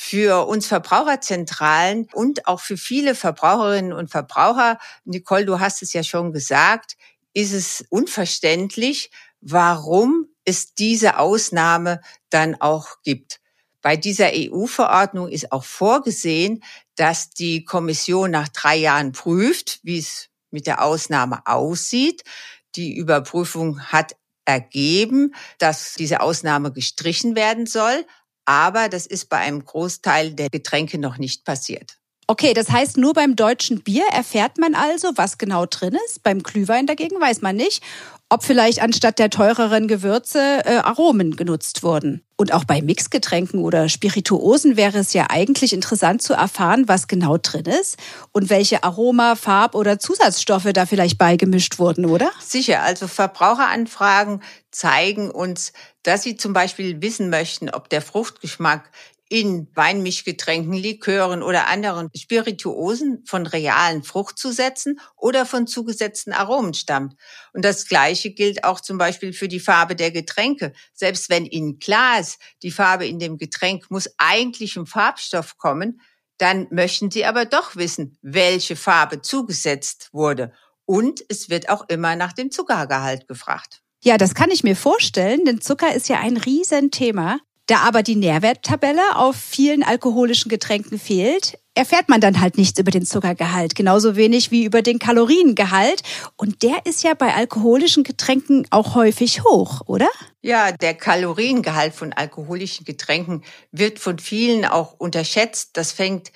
für 0.00 0.46
uns 0.46 0.68
Verbraucherzentralen 0.68 2.06
und 2.12 2.46
auch 2.46 2.60
für 2.60 2.76
viele 2.76 3.16
Verbraucherinnen 3.16 3.92
und 3.92 4.12
Verbraucher, 4.12 4.78
Nicole, 5.04 5.44
du 5.44 5.58
hast 5.58 5.82
es 5.82 5.92
ja 5.92 6.04
schon 6.04 6.32
gesagt, 6.32 6.96
ist 7.34 7.52
es 7.52 7.84
unverständlich, 7.90 9.10
warum 9.40 10.28
es 10.44 10.72
diese 10.72 11.18
Ausnahme 11.18 12.00
dann 12.30 12.54
auch 12.60 13.02
gibt. 13.02 13.40
Bei 13.82 13.96
dieser 13.96 14.30
EU-Verordnung 14.32 15.28
ist 15.28 15.50
auch 15.50 15.64
vorgesehen, 15.64 16.62
dass 16.94 17.30
die 17.30 17.64
Kommission 17.64 18.30
nach 18.30 18.48
drei 18.48 18.76
Jahren 18.76 19.10
prüft, 19.10 19.80
wie 19.82 19.98
es 19.98 20.28
mit 20.52 20.68
der 20.68 20.84
Ausnahme 20.84 21.44
aussieht. 21.44 22.22
Die 22.76 22.94
Überprüfung 22.94 23.80
hat 23.82 24.14
ergeben, 24.44 25.34
dass 25.58 25.94
diese 25.94 26.20
Ausnahme 26.20 26.72
gestrichen 26.72 27.34
werden 27.34 27.66
soll. 27.66 28.06
Aber 28.48 28.88
das 28.88 29.04
ist 29.04 29.28
bei 29.28 29.36
einem 29.36 29.62
Großteil 29.62 30.32
der 30.32 30.48
Getränke 30.48 30.98
noch 30.98 31.18
nicht 31.18 31.44
passiert. 31.44 31.98
Okay, 32.26 32.54
das 32.54 32.70
heißt, 32.70 32.96
nur 32.96 33.12
beim 33.12 33.36
deutschen 33.36 33.82
Bier 33.82 34.04
erfährt 34.10 34.56
man 34.56 34.74
also, 34.74 35.12
was 35.16 35.36
genau 35.36 35.66
drin 35.66 35.94
ist. 36.06 36.22
Beim 36.22 36.42
Glühwein 36.42 36.86
dagegen 36.86 37.20
weiß 37.20 37.42
man 37.42 37.56
nicht 37.56 37.82
ob 38.30 38.44
vielleicht 38.44 38.82
anstatt 38.82 39.18
der 39.18 39.30
teureren 39.30 39.88
Gewürze 39.88 40.60
äh, 40.64 40.76
Aromen 40.76 41.36
genutzt 41.36 41.82
wurden. 41.82 42.22
Und 42.36 42.52
auch 42.52 42.64
bei 42.64 42.82
Mixgetränken 42.82 43.60
oder 43.60 43.88
Spirituosen 43.88 44.76
wäre 44.76 44.98
es 44.98 45.12
ja 45.12 45.26
eigentlich 45.30 45.72
interessant 45.72 46.22
zu 46.22 46.34
erfahren, 46.34 46.86
was 46.86 47.08
genau 47.08 47.36
drin 47.38 47.64
ist 47.64 47.96
und 48.32 48.50
welche 48.50 48.84
Aroma, 48.84 49.34
Farb- 49.34 49.74
oder 49.74 49.98
Zusatzstoffe 49.98 50.72
da 50.72 50.86
vielleicht 50.86 51.18
beigemischt 51.18 51.78
wurden, 51.78 52.04
oder? 52.04 52.30
Sicher, 52.38 52.82
also 52.82 53.08
Verbraucheranfragen 53.08 54.42
zeigen 54.70 55.30
uns, 55.30 55.72
dass 56.08 56.22
sie 56.22 56.36
zum 56.36 56.54
Beispiel 56.54 57.02
wissen 57.02 57.28
möchten, 57.28 57.68
ob 57.68 57.90
der 57.90 58.00
Fruchtgeschmack 58.00 58.90
in 59.28 59.68
Weinmischgetränken, 59.74 60.72
Likören 60.72 61.42
oder 61.42 61.66
anderen 61.66 62.08
Spirituosen 62.16 63.26
von 63.26 63.46
realen 63.46 64.02
Fruchtzusätzen 64.02 65.00
oder 65.16 65.44
von 65.44 65.66
zugesetzten 65.66 66.32
Aromen 66.32 66.72
stammt. 66.72 67.14
Und 67.52 67.62
das 67.62 67.86
Gleiche 67.86 68.30
gilt 68.30 68.64
auch 68.64 68.80
zum 68.80 68.96
Beispiel 68.96 69.34
für 69.34 69.48
die 69.48 69.60
Farbe 69.60 69.96
der 69.96 70.10
Getränke. 70.10 70.72
Selbst 70.94 71.28
wenn 71.28 71.44
Ihnen 71.44 71.78
klar 71.78 72.20
ist, 72.20 72.38
die 72.62 72.70
Farbe 72.70 73.06
in 73.06 73.18
dem 73.18 73.36
Getränk 73.36 73.90
muss 73.90 74.08
eigentlich 74.16 74.76
im 74.76 74.86
Farbstoff 74.86 75.58
kommen, 75.58 76.00
dann 76.38 76.68
möchten 76.70 77.10
Sie 77.10 77.26
aber 77.26 77.44
doch 77.44 77.76
wissen, 77.76 78.16
welche 78.22 78.76
Farbe 78.76 79.20
zugesetzt 79.20 80.08
wurde. 80.12 80.54
Und 80.86 81.22
es 81.28 81.50
wird 81.50 81.68
auch 81.68 81.86
immer 81.90 82.16
nach 82.16 82.32
dem 82.32 82.50
Zuckergehalt 82.50 83.28
gefragt. 83.28 83.82
Ja, 84.02 84.16
das 84.16 84.34
kann 84.34 84.50
ich 84.50 84.62
mir 84.62 84.76
vorstellen, 84.76 85.44
denn 85.44 85.60
Zucker 85.60 85.94
ist 85.94 86.08
ja 86.08 86.20
ein 86.20 86.36
Riesenthema. 86.36 87.38
Da 87.66 87.80
aber 87.80 88.02
die 88.02 88.16
Nährwerttabelle 88.16 89.16
auf 89.16 89.36
vielen 89.36 89.82
alkoholischen 89.82 90.48
Getränken 90.48 90.98
fehlt, 90.98 91.58
erfährt 91.74 92.08
man 92.08 92.20
dann 92.20 92.40
halt 92.40 92.56
nichts 92.56 92.80
über 92.80 92.90
den 92.90 93.04
Zuckergehalt, 93.04 93.74
genauso 93.74 94.16
wenig 94.16 94.50
wie 94.50 94.64
über 94.64 94.80
den 94.80 94.98
Kaloriengehalt. 94.98 96.02
Und 96.36 96.62
der 96.62 96.86
ist 96.86 97.02
ja 97.02 97.12
bei 97.12 97.34
alkoholischen 97.34 98.04
Getränken 98.04 98.66
auch 98.70 98.94
häufig 98.94 99.44
hoch, 99.44 99.82
oder? 99.84 100.08
Ja, 100.40 100.72
der 100.72 100.94
Kaloriengehalt 100.94 101.94
von 101.94 102.14
alkoholischen 102.14 102.86
Getränken 102.86 103.44
wird 103.70 103.98
von 103.98 104.18
vielen 104.18 104.64
auch 104.64 104.94
unterschätzt. 104.94 105.70
Das 105.74 105.92
fängt 105.92 106.32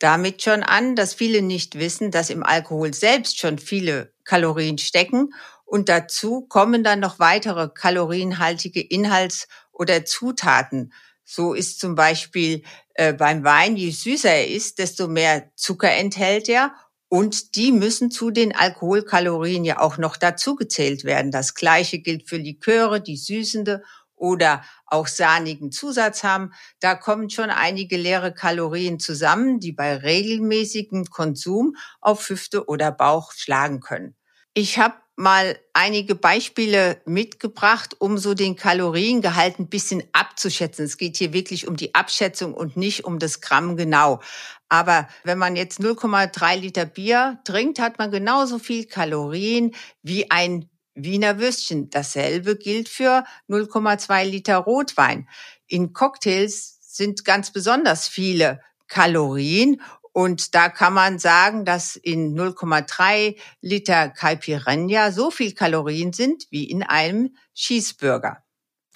damit 0.00 0.42
schon 0.42 0.64
an, 0.64 0.96
dass 0.96 1.14
viele 1.14 1.42
nicht 1.42 1.78
wissen, 1.78 2.10
dass 2.10 2.28
im 2.28 2.42
Alkohol 2.42 2.92
selbst 2.92 3.38
schon 3.38 3.58
viele 3.58 4.12
Kalorien 4.24 4.78
stecken. 4.78 5.30
Und 5.72 5.88
dazu 5.88 6.42
kommen 6.42 6.84
dann 6.84 7.00
noch 7.00 7.18
weitere 7.18 7.66
kalorienhaltige 7.66 8.82
Inhalts- 8.82 9.48
oder 9.72 10.04
Zutaten. 10.04 10.92
So 11.24 11.54
ist 11.54 11.80
zum 11.80 11.94
Beispiel 11.94 12.62
äh, 12.92 13.14
beim 13.14 13.42
Wein, 13.42 13.78
je 13.78 13.90
süßer 13.90 14.28
er 14.28 14.48
ist, 14.48 14.78
desto 14.78 15.08
mehr 15.08 15.50
Zucker 15.56 15.90
enthält 15.90 16.50
er. 16.50 16.74
Und 17.08 17.56
die 17.56 17.72
müssen 17.72 18.10
zu 18.10 18.30
den 18.30 18.54
Alkoholkalorien 18.54 19.64
ja 19.64 19.80
auch 19.80 19.96
noch 19.96 20.18
dazugezählt 20.18 21.04
werden. 21.04 21.30
Das 21.30 21.54
Gleiche 21.54 22.00
gilt 22.00 22.28
für 22.28 22.36
Liköre, 22.36 23.00
die 23.00 23.16
süßende 23.16 23.82
oder 24.14 24.62
auch 24.84 25.06
sahnigen 25.06 25.72
Zusatz 25.72 26.22
haben. 26.22 26.52
Da 26.80 26.94
kommen 26.94 27.30
schon 27.30 27.48
einige 27.48 27.96
leere 27.96 28.34
Kalorien 28.34 29.00
zusammen, 29.00 29.58
die 29.58 29.72
bei 29.72 29.96
regelmäßigem 29.96 31.06
Konsum 31.06 31.76
auf 32.02 32.28
Hüfte 32.28 32.66
oder 32.66 32.92
Bauch 32.92 33.32
schlagen 33.32 33.80
können. 33.80 34.14
Ich 34.52 34.78
habe 34.78 34.96
mal 35.16 35.58
einige 35.72 36.14
Beispiele 36.14 37.00
mitgebracht, 37.04 37.96
um 37.98 38.18
so 38.18 38.34
den 38.34 38.56
Kaloriengehalt 38.56 39.58
ein 39.58 39.68
bisschen 39.68 40.02
abzuschätzen. 40.12 40.84
Es 40.84 40.96
geht 40.96 41.16
hier 41.16 41.32
wirklich 41.32 41.68
um 41.68 41.76
die 41.76 41.94
Abschätzung 41.94 42.54
und 42.54 42.76
nicht 42.76 43.04
um 43.04 43.18
das 43.18 43.40
Gramm 43.40 43.76
genau. 43.76 44.20
Aber 44.68 45.08
wenn 45.24 45.38
man 45.38 45.54
jetzt 45.54 45.80
0,3 45.80 46.56
Liter 46.56 46.86
Bier 46.86 47.40
trinkt, 47.44 47.78
hat 47.78 47.98
man 47.98 48.10
genauso 48.10 48.58
viel 48.58 48.86
Kalorien 48.86 49.74
wie 50.02 50.30
ein 50.30 50.68
Wiener 50.94 51.38
Würstchen. 51.38 51.90
Dasselbe 51.90 52.56
gilt 52.56 52.88
für 52.88 53.24
0,2 53.48 54.24
Liter 54.24 54.58
Rotwein. 54.58 55.28
In 55.66 55.92
Cocktails 55.92 56.78
sind 56.80 57.24
ganz 57.24 57.52
besonders 57.52 58.08
viele 58.08 58.60
Kalorien 58.88 59.80
und 60.12 60.54
da 60.54 60.68
kann 60.68 60.92
man 60.92 61.18
sagen, 61.18 61.64
dass 61.64 61.96
in 61.96 62.36
0,3 62.36 63.36
Liter 63.60 64.08
Caipirinha 64.08 65.10
so 65.10 65.30
viel 65.30 65.52
Kalorien 65.52 66.12
sind 66.12 66.44
wie 66.50 66.64
in 66.64 66.82
einem 66.82 67.34
Cheeseburger. 67.54 68.42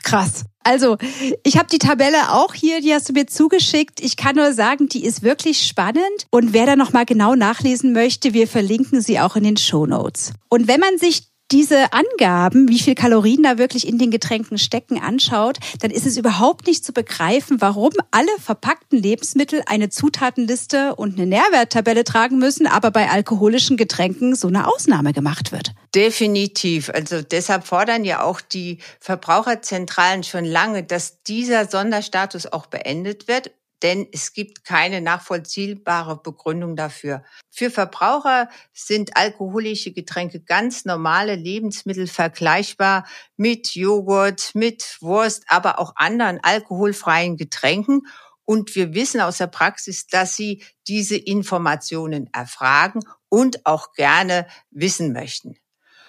Krass. 0.02 0.44
Also, 0.62 0.98
ich 1.42 1.56
habe 1.56 1.68
die 1.68 1.78
Tabelle 1.78 2.32
auch 2.32 2.54
hier, 2.54 2.80
die 2.80 2.92
hast 2.92 3.08
du 3.08 3.12
mir 3.12 3.26
zugeschickt. 3.26 4.00
Ich 4.00 4.16
kann 4.16 4.36
nur 4.36 4.52
sagen, 4.52 4.88
die 4.88 5.04
ist 5.04 5.22
wirklich 5.22 5.66
spannend. 5.66 6.26
Und 6.30 6.52
wer 6.52 6.66
da 6.66 6.76
nochmal 6.76 7.06
genau 7.06 7.34
nachlesen 7.34 7.92
möchte, 7.92 8.34
wir 8.34 8.46
verlinken 8.46 9.00
sie 9.00 9.18
auch 9.18 9.36
in 9.36 9.44
den 9.44 9.56
Show 9.56 9.86
Notes. 9.86 10.32
Und 10.48 10.68
wenn 10.68 10.80
man 10.80 10.98
sich 10.98 11.28
diese 11.52 11.92
Angaben, 11.92 12.68
wie 12.68 12.78
viel 12.78 12.94
Kalorien 12.94 13.42
da 13.42 13.58
wirklich 13.58 13.86
in 13.86 13.98
den 13.98 14.10
Getränken 14.10 14.58
stecken, 14.58 15.00
anschaut, 15.00 15.58
dann 15.80 15.90
ist 15.90 16.06
es 16.06 16.16
überhaupt 16.16 16.66
nicht 16.66 16.84
zu 16.84 16.92
begreifen, 16.92 17.60
warum 17.60 17.92
alle 18.10 18.30
verpackten 18.40 19.00
Lebensmittel 19.00 19.62
eine 19.66 19.88
Zutatenliste 19.88 20.96
und 20.96 21.16
eine 21.16 21.26
Nährwerttabelle 21.26 22.04
tragen 22.04 22.38
müssen, 22.38 22.66
aber 22.66 22.90
bei 22.90 23.08
alkoholischen 23.08 23.76
Getränken 23.76 24.34
so 24.34 24.48
eine 24.48 24.66
Ausnahme 24.66 25.12
gemacht 25.12 25.52
wird. 25.52 25.72
Definitiv. 25.94 26.90
Also 26.90 27.22
deshalb 27.22 27.66
fordern 27.66 28.04
ja 28.04 28.22
auch 28.22 28.40
die 28.40 28.78
Verbraucherzentralen 29.00 30.24
schon 30.24 30.44
lange, 30.44 30.82
dass 30.82 31.22
dieser 31.22 31.66
Sonderstatus 31.66 32.46
auch 32.46 32.66
beendet 32.66 33.28
wird 33.28 33.52
denn 33.82 34.06
es 34.12 34.32
gibt 34.32 34.64
keine 34.64 35.00
nachvollziehbare 35.00 36.20
Begründung 36.22 36.76
dafür. 36.76 37.24
Für 37.50 37.70
Verbraucher 37.70 38.48
sind 38.72 39.16
alkoholische 39.16 39.92
Getränke 39.92 40.40
ganz 40.40 40.84
normale 40.84 41.34
Lebensmittel 41.34 42.06
vergleichbar 42.06 43.06
mit 43.36 43.74
Joghurt, 43.74 44.54
mit 44.54 44.96
Wurst, 45.00 45.44
aber 45.48 45.78
auch 45.78 45.92
anderen 45.96 46.40
alkoholfreien 46.42 47.36
Getränken. 47.36 48.06
Und 48.44 48.74
wir 48.76 48.94
wissen 48.94 49.20
aus 49.20 49.38
der 49.38 49.48
Praxis, 49.48 50.06
dass 50.06 50.36
sie 50.36 50.64
diese 50.86 51.16
Informationen 51.16 52.30
erfragen 52.32 53.00
und 53.28 53.66
auch 53.66 53.92
gerne 53.92 54.46
wissen 54.70 55.12
möchten. 55.12 55.56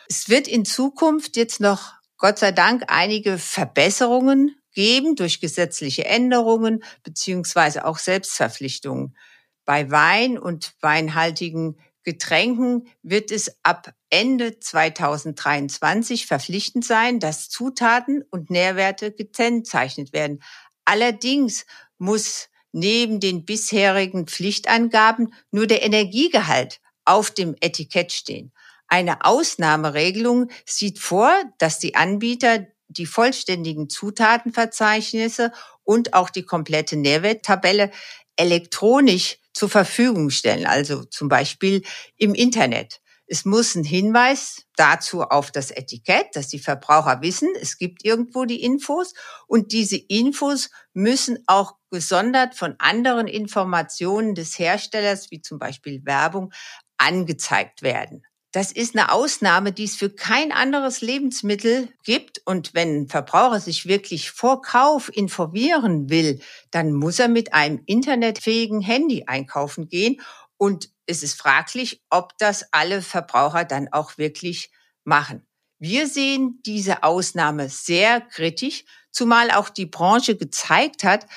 Es 0.08 0.30
wird 0.30 0.48
in 0.48 0.64
Zukunft 0.64 1.36
jetzt 1.36 1.60
noch 1.60 1.94
Gott 2.18 2.40
sei 2.40 2.52
Dank 2.52 2.86
einige 2.88 3.38
Verbesserungen 3.38 4.56
geben 4.78 5.16
durch 5.16 5.40
gesetzliche 5.40 6.06
Änderungen 6.06 6.84
beziehungsweise 7.02 7.84
auch 7.84 7.98
Selbstverpflichtungen. 7.98 9.18
Bei 9.66 9.90
Wein 9.90 10.38
und 10.38 10.76
weinhaltigen 10.82 11.80
Getränken 12.04 12.88
wird 13.02 13.32
es 13.32 13.58
ab 13.64 13.92
Ende 14.12 14.60
2023 14.60 16.28
verpflichtend 16.28 16.86
sein, 16.86 17.20
dass 17.20 17.50
Zutaten 17.50 18.24
und 18.30 18.52
Nährwerte 18.52 19.12
gekennzeichnet 19.12 20.14
werden. 20.14 20.44
Allerdings 20.86 21.66
muss 21.98 22.50
neben 22.72 23.20
den 23.20 23.46
bisherigen 23.46 24.28
Pflichtangaben 24.28 25.34
nur 25.50 25.66
der 25.66 25.82
Energiegehalt 25.82 26.82
auf 27.04 27.32
dem 27.32 27.56
Etikett 27.62 28.12
stehen. 28.12 28.54
Eine 28.88 29.26
Ausnahmeregelung 29.26 30.52
sieht 30.68 31.00
vor, 31.00 31.34
dass 31.58 31.80
die 31.80 31.96
Anbieter 31.96 32.68
die 32.88 33.06
vollständigen 33.06 33.90
Zutatenverzeichnisse 33.90 35.52
und 35.84 36.14
auch 36.14 36.30
die 36.30 36.44
komplette 36.44 36.96
Nährwerttabelle 36.96 37.92
elektronisch 38.36 39.38
zur 39.54 39.70
Verfügung 39.70 40.30
stellen, 40.30 40.66
also 40.66 41.04
zum 41.04 41.28
Beispiel 41.28 41.84
im 42.18 42.34
Internet. 42.34 43.02
Es 43.30 43.44
muss 43.44 43.76
ein 43.76 43.84
Hinweis 43.84 44.64
dazu 44.78 45.22
auf 45.22 45.52
das 45.52 45.70
Etikett, 45.72 46.28
dass 46.34 46.48
die 46.48 46.60
Verbraucher 46.60 47.22
wissen, 47.22 47.50
es 47.60 47.78
gibt 47.78 48.06
irgendwo 48.06 48.46
die 48.46 48.64
Infos 48.64 49.14
und 49.48 49.74
diese 49.74 49.98
Infos 49.98 50.70
müssen 50.94 51.44
auch 51.46 51.74
gesondert 51.92 52.56
von 52.56 52.76
anderen 52.80 53.28
Informationen 53.28 54.34
des 54.34 54.58
Herstellers, 54.58 55.30
wie 55.30 55.42
zum 55.42 55.60
Beispiel 55.60 56.06
Werbung, 56.06 56.54
angezeigt 56.98 57.82
werden. 57.82 58.24
Das 58.58 58.72
ist 58.72 58.98
eine 58.98 59.12
Ausnahme, 59.12 59.72
die 59.72 59.84
es 59.84 59.96
für 59.96 60.10
kein 60.10 60.52
anderes 60.52 61.02
Lebensmittel 61.02 61.90
gibt. 62.04 62.42
Und 62.44 62.74
wenn 62.74 63.02
ein 63.02 63.08
Verbraucher 63.08 63.60
sich 63.60 63.86
wirklich 63.86 64.32
vor 64.32 64.64
Kauf 64.64 65.16
informieren 65.16 66.10
will, 66.10 66.40
dann 66.72 66.92
muss 66.92 67.20
er 67.20 67.28
mit 67.28 67.54
einem 67.54 67.84
internetfähigen 67.86 68.82
Handy 68.82 69.26
einkaufen 69.28 69.90
gehen. 69.90 70.22
Und 70.58 70.90
es 71.06 71.22
ist 71.22 71.40
fraglich, 71.40 72.02
ob 72.10 72.36
das 72.40 72.74
alle 72.74 73.04
Verbraucher 73.04 73.64
dann 73.64 73.90
auch 73.94 74.18
wirklich 74.18 74.72
machen. 75.04 75.46
Wir 75.78 76.08
sehen 76.08 76.60
diese 76.66 77.04
Ausnahme 77.04 77.70
sehr 77.70 78.22
kritisch, 78.22 78.86
zumal 79.12 79.52
auch 79.52 79.70
die 79.70 79.86
Branche 79.86 80.36
gezeigt 80.36 81.04
hat, 81.04 81.28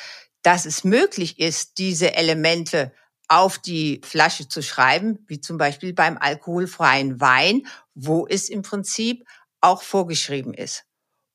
dass 0.40 0.64
es 0.64 0.84
möglich 0.84 1.38
ist, 1.38 1.76
diese 1.76 2.14
Elemente 2.14 2.94
auf 3.30 3.58
die 3.58 4.00
Flasche 4.04 4.48
zu 4.48 4.60
schreiben, 4.60 5.24
wie 5.28 5.40
zum 5.40 5.56
Beispiel 5.56 5.94
beim 5.94 6.18
alkoholfreien 6.18 7.20
Wein, 7.20 7.66
wo 7.94 8.26
es 8.26 8.48
im 8.48 8.62
Prinzip 8.62 9.24
auch 9.60 9.82
vorgeschrieben 9.82 10.52
ist. 10.52 10.84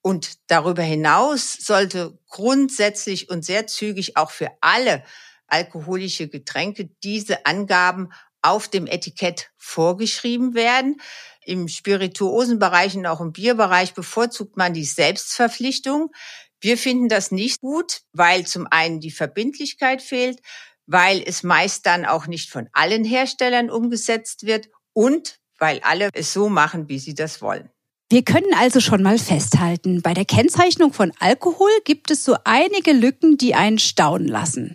Und 0.02 0.38
darüber 0.48 0.84
hinaus 0.84 1.54
sollte 1.54 2.20
grundsätzlich 2.28 3.30
und 3.30 3.46
sehr 3.46 3.66
zügig 3.68 4.18
auch 4.18 4.30
für 4.30 4.50
alle 4.60 5.04
alkoholische 5.48 6.28
Getränke 6.28 6.90
diese 7.02 7.46
Angaben 7.46 8.10
auf 8.42 8.68
dem 8.68 8.88
Etikett 8.88 9.52
vorgeschrieben 9.58 10.54
werden. 10.54 10.98
Im 11.46 11.70
Spirituosenbereich 11.70 12.98
und 12.98 13.06
auch 13.06 13.22
im 13.22 13.32
Bierbereich 13.32 13.94
bevorzugt 13.94 14.58
man 14.58 14.74
die 14.74 14.84
Selbstverpflichtung. 14.84 16.12
Wir 16.60 16.78
finden 16.78 17.08
das 17.08 17.32
nicht 17.32 17.62
gut, 17.62 18.02
weil 18.12 18.46
zum 18.46 18.68
einen 18.70 19.00
die 19.00 19.12
Verbindlichkeit 19.12 20.02
fehlt, 20.02 20.42
weil 20.88 21.24
es 21.26 21.44
meist 21.44 21.86
dann 21.86 22.06
auch 22.06 22.28
nicht 22.28 22.50
von 22.50 22.68
allen 22.74 23.04
Herstellern 23.04 23.70
umgesetzt 23.70 24.46
wird 24.46 24.70
und 24.94 25.40
weil 25.60 25.80
alle 25.84 26.10
es 26.14 26.34
so 26.34 26.50
machen, 26.50 26.90
wie 26.90 27.00
sie 27.00 27.14
das 27.14 27.42
wollen. 27.42 27.70
Wir 28.10 28.24
können 28.24 28.54
also 28.60 28.80
schon 28.80 29.02
mal 29.02 29.18
festhalten, 29.18 30.02
bei 30.02 30.14
der 30.14 30.26
Kennzeichnung 30.26 30.94
von 30.94 31.12
Alkohol 31.20 31.72
gibt 31.86 32.12
es 32.12 32.24
so 32.24 32.36
einige 32.44 32.92
Lücken, 32.92 33.38
die 33.38 33.56
einen 33.56 33.80
staunen 33.80 34.28
lassen. 34.28 34.74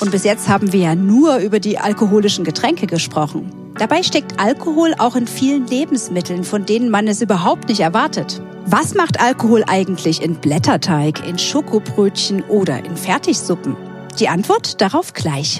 Und 0.00 0.10
bis 0.10 0.24
jetzt 0.24 0.48
haben 0.48 0.72
wir 0.72 0.80
ja 0.80 0.94
nur 0.94 1.36
über 1.36 1.60
die 1.60 1.78
alkoholischen 1.78 2.44
Getränke 2.44 2.86
gesprochen. 2.86 3.50
Dabei 3.78 4.02
steckt 4.02 4.38
Alkohol 4.38 4.94
auch 4.98 5.16
in 5.16 5.26
vielen 5.26 5.66
Lebensmitteln, 5.66 6.44
von 6.44 6.66
denen 6.66 6.90
man 6.90 7.08
es 7.08 7.22
überhaupt 7.22 7.68
nicht 7.68 7.80
erwartet. 7.80 8.42
Was 8.66 8.94
macht 8.94 9.20
Alkohol 9.20 9.64
eigentlich 9.66 10.20
in 10.20 10.34
Blätterteig, 10.34 11.26
in 11.26 11.38
Schokobrötchen 11.38 12.42
oder 12.44 12.84
in 12.84 12.96
Fertigsuppen? 12.96 13.76
Die 14.20 14.28
Antwort 14.28 14.80
darauf 14.80 15.12
gleich. 15.12 15.58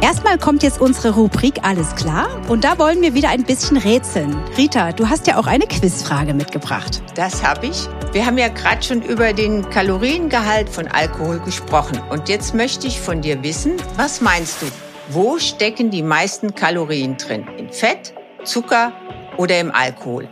Erstmal 0.00 0.36
kommt 0.36 0.64
jetzt 0.64 0.80
unsere 0.80 1.14
Rubrik 1.14 1.60
Alles 1.62 1.94
klar 1.94 2.28
und 2.48 2.64
da 2.64 2.76
wollen 2.78 3.00
wir 3.00 3.14
wieder 3.14 3.28
ein 3.28 3.44
bisschen 3.44 3.76
rätseln. 3.76 4.36
Rita, 4.56 4.90
du 4.90 5.08
hast 5.08 5.28
ja 5.28 5.38
auch 5.38 5.46
eine 5.46 5.66
Quizfrage 5.66 6.34
mitgebracht. 6.34 7.00
Das 7.14 7.44
habe 7.44 7.66
ich. 7.66 7.88
Wir 8.12 8.26
haben 8.26 8.38
ja 8.38 8.48
gerade 8.48 8.82
schon 8.82 9.02
über 9.02 9.32
den 9.32 9.68
Kaloriengehalt 9.70 10.68
von 10.68 10.88
Alkohol 10.88 11.38
gesprochen 11.38 12.00
und 12.10 12.28
jetzt 12.28 12.54
möchte 12.54 12.88
ich 12.88 13.00
von 13.00 13.22
dir 13.22 13.40
wissen, 13.44 13.74
was 13.96 14.20
meinst 14.20 14.62
du? 14.62 14.66
Wo 15.10 15.38
stecken 15.38 15.90
die 15.90 16.02
meisten 16.02 16.56
Kalorien 16.56 17.16
drin? 17.16 17.46
In 17.56 17.70
Fett, 17.70 18.14
Zucker 18.42 18.92
oder 19.36 19.60
im 19.60 19.70
Alkohol? 19.70 20.28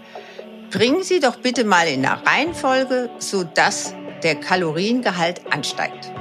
Bringen 0.72 1.04
Sie 1.04 1.20
doch 1.20 1.36
bitte 1.36 1.64
mal 1.64 1.86
in 1.86 2.02
der 2.02 2.20
Reihenfolge, 2.26 3.10
sodass 3.18 3.94
der 4.24 4.34
Kaloriengehalt 4.34 5.40
ansteigt. 5.52 6.12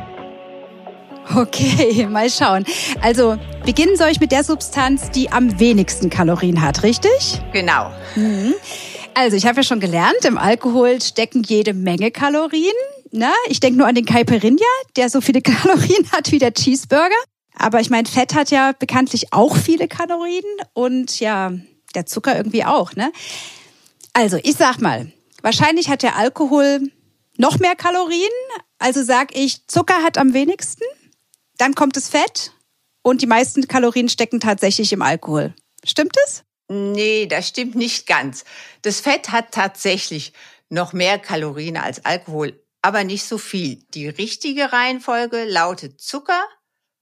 Okay, 1.35 2.07
mal 2.09 2.29
schauen. 2.29 2.65
Also 3.01 3.37
beginnen 3.65 3.95
soll 3.95 4.09
ich 4.09 4.19
mit 4.19 4.31
der 4.31 4.43
Substanz, 4.43 5.11
die 5.11 5.31
am 5.31 5.59
wenigsten 5.59 6.09
Kalorien 6.09 6.61
hat, 6.61 6.83
richtig? 6.83 7.41
Genau. 7.53 7.91
Mhm. 8.15 8.53
Also 9.13 9.35
ich 9.35 9.45
habe 9.45 9.57
ja 9.57 9.63
schon 9.63 9.79
gelernt, 9.79 10.23
im 10.25 10.37
Alkohol 10.37 11.01
stecken 11.01 11.43
jede 11.43 11.73
Menge 11.73 12.11
Kalorien. 12.11 12.73
Na, 13.11 13.31
ich 13.47 13.59
denke 13.59 13.77
nur 13.77 13.87
an 13.87 13.95
den 13.95 14.05
Caipirinha, 14.05 14.65
der 14.95 15.09
so 15.09 15.21
viele 15.21 15.41
Kalorien 15.43 16.11
hat 16.11 16.31
wie 16.31 16.39
der 16.39 16.53
Cheeseburger. 16.53 17.15
Aber 17.55 17.81
ich 17.81 17.89
meine, 17.89 18.07
Fett 18.07 18.35
hat 18.35 18.51
ja 18.51 18.71
bekanntlich 18.71 19.33
auch 19.33 19.55
viele 19.55 19.87
Kalorien 19.87 20.45
und 20.73 21.19
ja, 21.19 21.51
der 21.95 22.05
Zucker 22.05 22.37
irgendwie 22.37 22.63
auch, 22.63 22.95
ne? 22.95 23.11
Also, 24.13 24.37
ich 24.41 24.55
sag 24.55 24.79
mal, 24.79 25.11
wahrscheinlich 25.41 25.89
hat 25.89 26.03
der 26.03 26.15
Alkohol 26.15 26.81
noch 27.37 27.59
mehr 27.59 27.75
Kalorien. 27.75 28.29
Also 28.79 29.03
sag 29.03 29.35
ich, 29.35 29.67
Zucker 29.67 30.03
hat 30.03 30.17
am 30.17 30.33
wenigsten. 30.33 30.83
Dann 31.59 31.75
kommt 31.75 31.97
das 31.97 32.09
Fett 32.09 32.53
und 33.03 33.21
die 33.21 33.27
meisten 33.27 33.67
Kalorien 33.67 34.07
stecken 34.07 34.39
tatsächlich 34.39 34.93
im 34.93 35.01
Alkohol. 35.01 35.53
Stimmt 35.83 36.15
es? 36.25 36.45
Nee, 36.69 37.25
das 37.27 37.49
stimmt 37.49 37.75
nicht 37.75 38.07
ganz. 38.07 38.45
Das 38.81 39.01
Fett 39.01 39.31
hat 39.31 39.51
tatsächlich 39.51 40.33
noch 40.69 40.93
mehr 40.93 41.19
Kalorien 41.19 41.75
als 41.75 42.05
Alkohol, 42.05 42.63
aber 42.81 43.03
nicht 43.03 43.25
so 43.25 43.37
viel. 43.37 43.83
Die 43.93 44.07
richtige 44.07 44.71
Reihenfolge 44.71 45.43
lautet 45.43 45.99
Zucker, 45.99 46.47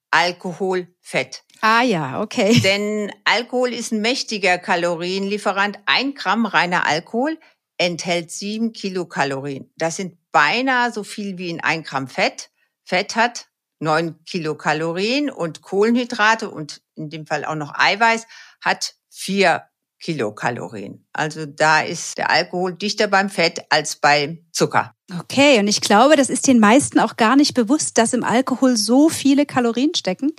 Alkohol, 0.10 0.88
Fett. 1.02 1.44
Ah 1.62 1.84
ja, 1.84 2.20
okay. 2.22 2.60
Denn 2.64 3.12
Alkohol 3.26 3.74
ist 3.74 3.92
ein 3.92 4.02
mächtiger 4.02 4.58
Kalorienlieferant. 4.58 5.78
Ein 5.86 6.16
Gramm 6.16 6.48
reiner 6.48 6.88
Alkohol 6.88 7.38
enthält 7.78 8.32
sieben 8.32 8.74
Kilokalorien. 8.74 9.72
Das 9.76 9.98
sind 9.98 10.18
beinahe 10.32 10.92
so 10.92 11.04
viel 11.04 11.38
wie 11.38 11.50
in 11.52 11.62
ein 11.62 11.84
Gramm 11.84 12.08
Fett. 12.08 12.50
Fett 12.84 13.16
hat 13.16 13.48
9 13.80 14.24
Kilokalorien 14.26 15.30
und 15.30 15.62
Kohlenhydrate 15.62 16.50
und 16.50 16.82
in 16.96 17.10
dem 17.10 17.26
Fall 17.26 17.46
auch 17.46 17.56
noch 17.56 17.74
Eiweiß 17.76 18.26
hat 18.62 18.96
4 19.10 19.64
Kilokalorien. 20.00 21.06
Also 21.14 21.46
da 21.46 21.82
ist 21.82 22.18
der 22.18 22.30
Alkohol 22.30 22.74
dichter 22.74 23.08
beim 23.08 23.30
Fett 23.30 23.66
als 23.70 23.96
bei 23.96 24.44
Zucker. 24.52 24.94
Okay, 25.20 25.60
und 25.60 25.68
ich 25.68 25.82
glaube, 25.82 26.16
das 26.16 26.30
ist 26.30 26.48
den 26.48 26.60
meisten 26.60 27.00
auch 27.00 27.16
gar 27.16 27.36
nicht 27.36 27.54
bewusst, 27.54 27.98
dass 27.98 28.14
im 28.14 28.24
Alkohol 28.24 28.78
so 28.78 29.10
viele 29.10 29.46
Kalorien 29.46 29.96
stecken. 29.96 30.34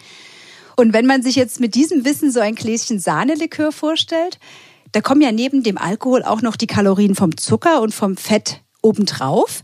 Und 0.76 0.92
wenn 0.92 1.06
man 1.06 1.22
sich 1.22 1.34
jetzt 1.34 1.58
mit 1.58 1.74
diesem 1.74 2.04
Wissen 2.04 2.30
so 2.30 2.38
ein 2.40 2.54
Gläschen 2.54 3.00
Sahnelikör 3.00 3.72
vorstellt, 3.72 4.38
da 4.92 5.00
kommen 5.00 5.22
ja 5.22 5.32
neben 5.32 5.62
dem 5.62 5.76
Alkohol 5.76 6.22
auch 6.22 6.40
noch 6.40 6.56
die 6.56 6.66
Kalorien 6.66 7.14
vom 7.14 7.36
Zucker 7.36 7.80
und 7.80 7.94
vom 7.94 8.16
Fett 8.16 8.62
obendrauf. 8.80 9.62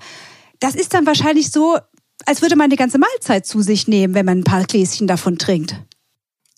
Das 0.58 0.74
ist 0.74 0.92
dann 0.92 1.06
wahrscheinlich 1.06 1.50
so, 1.50 1.78
als 2.26 2.42
würde 2.42 2.56
man 2.56 2.66
eine 2.66 2.76
ganze 2.76 2.98
Mahlzeit 2.98 3.46
zu 3.46 3.62
sich 3.62 3.88
nehmen, 3.88 4.14
wenn 4.14 4.26
man 4.26 4.40
ein 4.40 4.44
paar 4.44 4.64
Gläschen 4.64 5.06
davon 5.06 5.38
trinkt. 5.38 5.76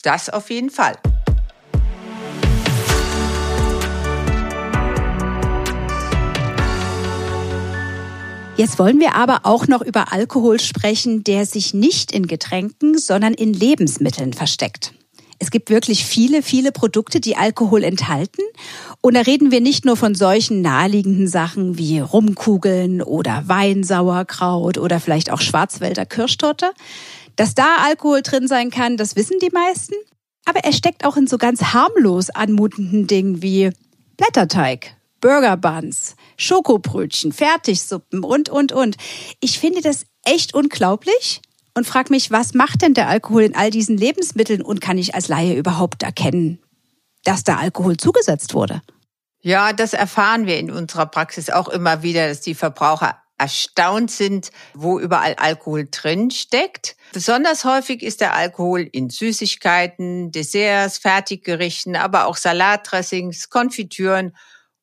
Das 0.02 0.30
auf 0.30 0.50
jeden 0.50 0.70
Fall. 0.70 0.96
Jetzt 8.56 8.78
wollen 8.78 9.00
wir 9.00 9.14
aber 9.14 9.40
auch 9.42 9.66
noch 9.66 9.82
über 9.82 10.12
Alkohol 10.12 10.58
sprechen, 10.58 11.22
der 11.22 11.44
sich 11.44 11.74
nicht 11.74 12.10
in 12.10 12.26
Getränken, 12.26 12.96
sondern 12.96 13.34
in 13.34 13.52
Lebensmitteln 13.52 14.32
versteckt. 14.32 14.95
Es 15.38 15.50
gibt 15.50 15.70
wirklich 15.70 16.04
viele, 16.04 16.42
viele 16.42 16.72
Produkte, 16.72 17.20
die 17.20 17.36
Alkohol 17.36 17.84
enthalten. 17.84 18.42
Und 19.00 19.14
da 19.14 19.20
reden 19.20 19.50
wir 19.50 19.60
nicht 19.60 19.84
nur 19.84 19.96
von 19.96 20.14
solchen 20.14 20.62
naheliegenden 20.62 21.28
Sachen 21.28 21.78
wie 21.78 21.98
Rumkugeln 21.98 23.02
oder 23.02 23.44
Weinsauerkraut 23.46 24.78
oder 24.78 24.98
vielleicht 25.00 25.30
auch 25.30 25.40
Schwarzwälder 25.40 26.06
Kirschtorte. 26.06 26.70
Dass 27.36 27.54
da 27.54 27.76
Alkohol 27.86 28.22
drin 28.22 28.48
sein 28.48 28.70
kann, 28.70 28.96
das 28.96 29.14
wissen 29.14 29.38
die 29.40 29.50
meisten. 29.50 29.94
Aber 30.46 30.60
er 30.60 30.72
steckt 30.72 31.04
auch 31.04 31.16
in 31.16 31.26
so 31.26 31.38
ganz 31.38 31.62
harmlos 31.74 32.30
anmutenden 32.30 33.06
Dingen 33.06 33.42
wie 33.42 33.70
Blätterteig, 34.16 34.96
Burger 35.20 35.56
Buns, 35.56 36.14
Schokobrötchen, 36.38 37.32
Fertigsuppen 37.32 38.24
und, 38.24 38.48
und, 38.48 38.72
und. 38.72 38.96
Ich 39.40 39.58
finde 39.58 39.82
das 39.82 40.06
echt 40.24 40.54
unglaublich 40.54 41.42
und 41.76 41.86
frage 41.86 42.10
mich, 42.10 42.30
was 42.30 42.54
macht 42.54 42.80
denn 42.80 42.94
der 42.94 43.08
Alkohol 43.08 43.42
in 43.42 43.54
all 43.54 43.70
diesen 43.70 43.98
Lebensmitteln 43.98 44.62
und 44.62 44.80
kann 44.80 44.96
ich 44.96 45.14
als 45.14 45.28
Laie 45.28 45.54
überhaupt 45.54 46.02
erkennen, 46.02 46.58
dass 47.24 47.44
da 47.44 47.58
Alkohol 47.58 47.98
zugesetzt 47.98 48.54
wurde? 48.54 48.80
Ja, 49.42 49.74
das 49.74 49.92
erfahren 49.92 50.46
wir 50.46 50.58
in 50.58 50.70
unserer 50.70 51.04
Praxis 51.04 51.50
auch 51.50 51.68
immer 51.68 52.02
wieder, 52.02 52.28
dass 52.28 52.40
die 52.40 52.54
Verbraucher 52.54 53.20
erstaunt 53.38 54.10
sind, 54.10 54.50
wo 54.72 54.98
überall 54.98 55.34
Alkohol 55.34 55.86
drin 55.90 56.30
steckt. 56.30 56.96
Besonders 57.12 57.66
häufig 57.66 58.02
ist 58.02 58.22
der 58.22 58.34
Alkohol 58.34 58.80
in 58.80 59.10
Süßigkeiten, 59.10 60.32
Desserts, 60.32 60.96
Fertiggerichten, 60.96 61.94
aber 61.94 62.26
auch 62.26 62.38
Salatdressings, 62.38 63.50
Konfitüren 63.50 64.34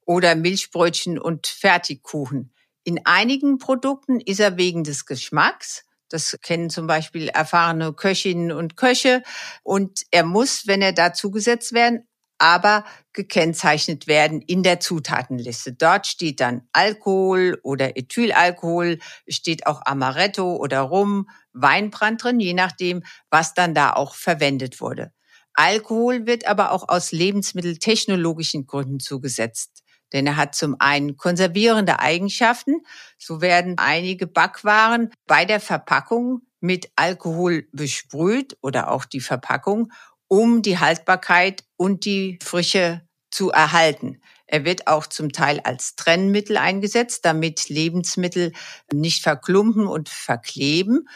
oder 0.06 0.36
Milchbrötchen 0.36 1.18
und 1.18 1.48
Fertigkuchen. 1.48 2.54
In 2.84 3.04
einigen 3.06 3.58
Produkten 3.58 4.20
ist 4.20 4.40
er 4.40 4.58
wegen 4.58 4.84
des 4.84 5.08
Geschmacks 5.08 5.86
das 6.10 6.38
kennen 6.42 6.70
zum 6.70 6.88
Beispiel 6.88 7.28
erfahrene 7.30 7.94
Köchinnen 7.94 8.52
und 8.52 8.78
Köche. 8.78 9.24
Und 9.64 10.02
er 10.12 10.24
muss, 10.24 10.68
wenn 10.68 10.82
er 10.82 10.94
da 10.94 11.14
zugesetzt 11.14 11.74
werden, 11.74 12.08
aber 12.38 12.84
gekennzeichnet 13.14 14.08
werden 14.08 14.42
in 14.42 14.64
der 14.64 14.80
Zutatenliste. 14.80 15.74
Dort 15.74 16.08
steht 16.08 16.40
dann 16.40 16.68
Alkohol 16.74 17.60
oder 17.64 17.96
Ethylalkohol, 17.96 19.00
steht 19.28 19.66
auch 19.66 19.82
Amaretto 19.86 20.56
oder 20.58 20.82
Rum, 20.82 21.30
Weinbrand 21.54 22.24
drin, 22.24 22.40
je 22.40 22.54
nachdem, 22.54 23.04
was 23.30 23.54
dann 23.54 23.74
da 23.74 23.94
auch 23.94 24.16
verwendet 24.16 24.82
wurde. 24.82 25.14
Alkohol 25.54 26.26
wird 26.26 26.48
aber 26.48 26.72
auch 26.72 26.90
aus 26.90 27.12
lebensmitteltechnologischen 27.12 28.66
Gründen 28.66 29.00
zugesetzt 29.00 29.83
denn 30.14 30.28
er 30.28 30.38
hat 30.38 30.56
zum 30.56 30.76
einen 30.80 31.18
konservierende 31.18 32.00
Eigenschaften. 32.00 32.86
So 33.18 33.42
werden 33.42 33.76
einige 33.78 34.28
Backwaren 34.28 35.12
bei 35.28 35.46
der 35.46 35.60
Verpackung 35.60 36.42
mit 36.60 36.92
Alkohol 36.96 37.68
besprüht 37.74 38.58
oder 38.62 38.92
auch 38.92 39.06
die 39.06 39.20
Verpackung, 39.20 39.92
um 40.28 40.62
die 40.62 40.80
Haltbarkeit 40.80 41.64
und 41.76 42.06
die 42.06 42.40
Frische 42.42 43.02
zu 43.32 43.52
erhalten. 43.52 44.22
Er 44.46 44.66
wird 44.66 44.88
auch 44.88 45.08
zum 45.08 45.32
Teil 45.32 45.60
als 45.62 45.96
Trennmittel 45.96 46.58
eingesetzt, 46.58 47.26
damit 47.26 47.70
Lebensmittel 47.70 48.54
nicht 48.92 49.24
verklumpen 49.24 49.88
und 49.88 50.10
verkleben. 50.10 51.10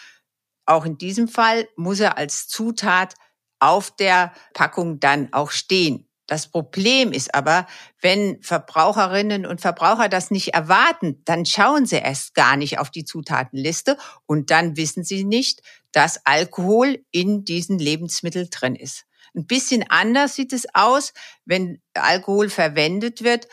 Auch 0.65 0.85
in 0.85 0.97
diesem 0.97 1.27
Fall 1.27 1.67
muss 1.75 1.99
er 1.99 2.17
als 2.17 2.47
Zutat 2.47 3.13
auf 3.59 3.95
der 3.95 4.33
Packung 4.53 4.99
dann 4.99 5.31
auch 5.33 5.51
stehen. 5.51 6.06
Das 6.27 6.51
Problem 6.51 7.13
ist 7.13 7.33
aber, 7.33 7.65
wenn 8.01 8.41
Verbraucherinnen 8.43 9.45
und 9.45 9.61
Verbraucher 9.61 10.09
das 10.09 10.29
nicht 10.29 10.49
erwarten, 10.53 11.21
dann 11.23 11.45
schauen 11.45 11.85
sie 11.85 11.95
erst 11.95 12.35
gar 12.35 12.57
nicht 12.57 12.79
auf 12.79 12.91
die 12.91 13.05
Zutatenliste 13.05 13.97
und 14.25 14.51
dann 14.51 14.75
wissen 14.75 15.05
sie 15.05 15.23
nicht, 15.23 15.61
dass 15.93 16.25
Alkohol 16.25 17.03
in 17.11 17.45
diesen 17.45 17.79
Lebensmitteln 17.79 18.49
drin 18.51 18.75
ist. 18.75 19.05
Ein 19.35 19.47
bisschen 19.47 19.85
anders 19.89 20.35
sieht 20.35 20.51
es 20.51 20.65
aus, 20.73 21.13
wenn 21.45 21.81
Alkohol 21.93 22.49
verwendet 22.49 23.23
wird, 23.23 23.47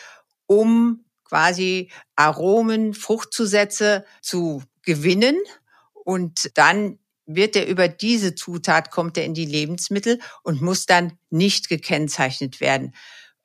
um 0.47 1.05
quasi 1.25 1.91
Aromen, 2.17 2.93
Fruchtzusätze 2.93 4.05
zu 4.21 4.63
gewinnen 4.83 5.37
und 5.93 6.51
dann 6.55 6.99
wird 7.27 7.57
er 7.57 7.67
über 7.67 7.89
diese 7.89 8.35
Zutat 8.35 8.91
kommt 8.91 9.17
er 9.17 9.25
in 9.25 9.35
die 9.35 9.47
Lebensmittel 9.47 10.21
und 10.43 10.63
muss 10.63 10.87
dann 10.87 11.19
nicht 11.31 11.69
gekennzeichnet 11.69 12.61
werden. 12.61 12.95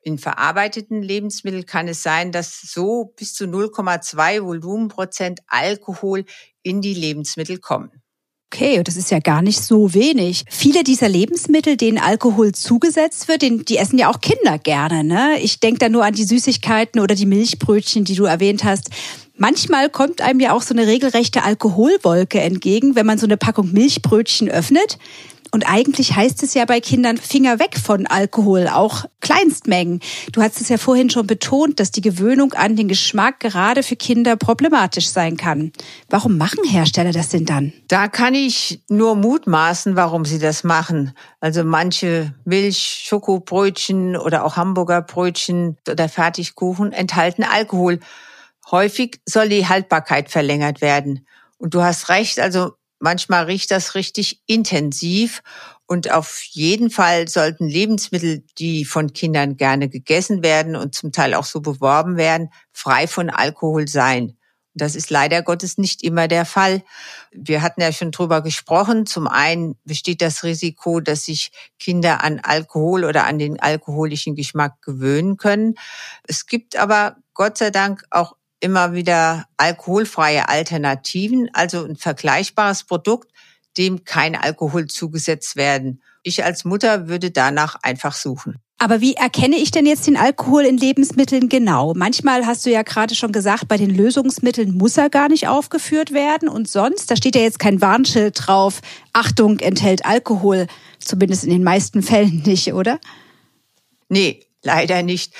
In 0.02 0.18
verarbeiteten 0.18 1.02
Lebensmitteln 1.02 1.66
kann 1.66 1.86
es 1.86 2.02
sein, 2.02 2.32
dass 2.32 2.60
so 2.60 3.12
bis 3.16 3.34
zu 3.34 3.44
0,2 3.44 4.42
Volumenprozent 4.42 5.40
Alkohol 5.46 6.24
in 6.62 6.80
die 6.80 6.94
Lebensmittel 6.94 7.58
kommen. 7.58 7.90
Okay, 8.52 8.82
das 8.82 8.96
ist 8.96 9.12
ja 9.12 9.20
gar 9.20 9.42
nicht 9.42 9.60
so 9.60 9.94
wenig. 9.94 10.44
Viele 10.50 10.82
dieser 10.82 11.08
Lebensmittel, 11.08 11.76
denen 11.76 11.98
Alkohol 11.98 12.50
zugesetzt 12.52 13.28
wird, 13.28 13.42
die 13.42 13.76
essen 13.76 13.96
ja 13.96 14.10
auch 14.10 14.20
Kinder 14.20 14.58
gerne. 14.58 15.04
Ne? 15.04 15.38
Ich 15.40 15.60
denke 15.60 15.78
da 15.78 15.88
nur 15.88 16.04
an 16.04 16.14
die 16.14 16.24
Süßigkeiten 16.24 17.00
oder 17.00 17.14
die 17.14 17.26
Milchbrötchen, 17.26 18.04
die 18.04 18.16
du 18.16 18.24
erwähnt 18.24 18.64
hast. 18.64 18.90
Manchmal 19.40 19.88
kommt 19.88 20.20
einem 20.20 20.38
ja 20.38 20.52
auch 20.52 20.60
so 20.60 20.74
eine 20.74 20.86
regelrechte 20.86 21.42
Alkoholwolke 21.42 22.38
entgegen, 22.38 22.94
wenn 22.94 23.06
man 23.06 23.16
so 23.16 23.24
eine 23.24 23.38
Packung 23.38 23.72
Milchbrötchen 23.72 24.50
öffnet. 24.50 24.98
Und 25.50 25.64
eigentlich 25.64 26.14
heißt 26.14 26.42
es 26.42 26.52
ja 26.52 26.66
bei 26.66 26.78
Kindern 26.80 27.16
Finger 27.16 27.58
weg 27.58 27.78
von 27.82 28.06
Alkohol, 28.06 28.68
auch 28.68 29.06
Kleinstmengen. 29.20 30.00
Du 30.32 30.42
hast 30.42 30.60
es 30.60 30.68
ja 30.68 30.76
vorhin 30.76 31.08
schon 31.08 31.26
betont, 31.26 31.80
dass 31.80 31.90
die 31.90 32.02
Gewöhnung 32.02 32.52
an 32.52 32.76
den 32.76 32.86
Geschmack 32.86 33.40
gerade 33.40 33.82
für 33.82 33.96
Kinder 33.96 34.36
problematisch 34.36 35.08
sein 35.08 35.38
kann. 35.38 35.72
Warum 36.10 36.36
machen 36.36 36.62
Hersteller 36.68 37.12
das 37.12 37.30
denn 37.30 37.46
dann? 37.46 37.72
Da 37.88 38.08
kann 38.08 38.34
ich 38.34 38.82
nur 38.90 39.16
mutmaßen, 39.16 39.96
warum 39.96 40.26
sie 40.26 40.38
das 40.38 40.64
machen. 40.64 41.14
Also 41.40 41.64
manche 41.64 42.34
Milch, 42.44 43.04
Schokobrötchen 43.06 44.16
oder 44.16 44.44
auch 44.44 44.56
Hamburger 44.56 45.00
Brötchen 45.00 45.78
oder 45.90 46.10
Fertigkuchen 46.10 46.92
enthalten 46.92 47.42
Alkohol. 47.42 48.00
Häufig 48.70 49.20
soll 49.26 49.48
die 49.48 49.66
Haltbarkeit 49.66 50.30
verlängert 50.30 50.80
werden. 50.80 51.26
Und 51.58 51.74
du 51.74 51.82
hast 51.82 52.08
recht, 52.08 52.38
also 52.38 52.72
manchmal 52.98 53.44
riecht 53.44 53.70
das 53.70 53.94
richtig 53.94 54.42
intensiv. 54.46 55.42
Und 55.86 56.12
auf 56.12 56.42
jeden 56.44 56.90
Fall 56.90 57.26
sollten 57.26 57.66
Lebensmittel, 57.66 58.44
die 58.58 58.84
von 58.84 59.12
Kindern 59.12 59.56
gerne 59.56 59.88
gegessen 59.88 60.42
werden 60.44 60.76
und 60.76 60.94
zum 60.94 61.10
Teil 61.10 61.34
auch 61.34 61.44
so 61.44 61.60
beworben 61.60 62.16
werden, 62.16 62.50
frei 62.72 63.08
von 63.08 63.28
Alkohol 63.28 63.88
sein. 63.88 64.36
Das 64.74 64.94
ist 64.94 65.10
leider 65.10 65.42
Gottes 65.42 65.78
nicht 65.78 66.04
immer 66.04 66.28
der 66.28 66.44
Fall. 66.44 66.84
Wir 67.32 67.60
hatten 67.60 67.80
ja 67.80 67.92
schon 67.92 68.12
drüber 68.12 68.40
gesprochen. 68.40 69.04
Zum 69.04 69.26
einen 69.26 69.74
besteht 69.84 70.22
das 70.22 70.44
Risiko, 70.44 71.00
dass 71.00 71.24
sich 71.24 71.50
Kinder 71.80 72.22
an 72.22 72.38
Alkohol 72.40 73.04
oder 73.04 73.26
an 73.26 73.40
den 73.40 73.58
alkoholischen 73.58 74.36
Geschmack 74.36 74.80
gewöhnen 74.80 75.36
können. 75.36 75.74
Es 76.22 76.46
gibt 76.46 76.76
aber 76.76 77.16
Gott 77.34 77.58
sei 77.58 77.70
Dank 77.70 78.04
auch 78.10 78.36
immer 78.60 78.94
wieder 78.94 79.46
alkoholfreie 79.56 80.48
Alternativen, 80.48 81.48
also 81.52 81.84
ein 81.84 81.96
vergleichbares 81.96 82.84
Produkt, 82.84 83.32
dem 83.76 84.04
kein 84.04 84.36
Alkohol 84.36 84.86
zugesetzt 84.86 85.56
werden. 85.56 86.02
Ich 86.22 86.44
als 86.44 86.64
Mutter 86.64 87.08
würde 87.08 87.30
danach 87.30 87.76
einfach 87.82 88.14
suchen. 88.14 88.56
Aber 88.82 89.02
wie 89.02 89.12
erkenne 89.12 89.56
ich 89.56 89.70
denn 89.70 89.84
jetzt 89.84 90.06
den 90.06 90.16
Alkohol 90.16 90.64
in 90.64 90.78
Lebensmitteln 90.78 91.50
genau? 91.50 91.92
Manchmal 91.94 92.46
hast 92.46 92.64
du 92.64 92.70
ja 92.70 92.82
gerade 92.82 93.14
schon 93.14 93.30
gesagt, 93.30 93.68
bei 93.68 93.76
den 93.76 93.94
Lösungsmitteln 93.94 94.74
muss 94.74 94.96
er 94.96 95.10
gar 95.10 95.28
nicht 95.28 95.48
aufgeführt 95.48 96.12
werden 96.12 96.48
und 96.48 96.66
sonst, 96.66 97.10
da 97.10 97.16
steht 97.16 97.36
ja 97.36 97.42
jetzt 97.42 97.58
kein 97.58 97.82
Warnschild 97.82 98.40
drauf, 98.46 98.80
Achtung, 99.12 99.58
enthält 99.58 100.06
Alkohol, 100.06 100.66
zumindest 100.98 101.44
in 101.44 101.50
den 101.50 101.62
meisten 101.62 102.02
Fällen 102.02 102.42
nicht, 102.46 102.72
oder? 102.72 102.98
Nee, 104.08 104.46
leider 104.62 105.02
nicht. 105.02 105.34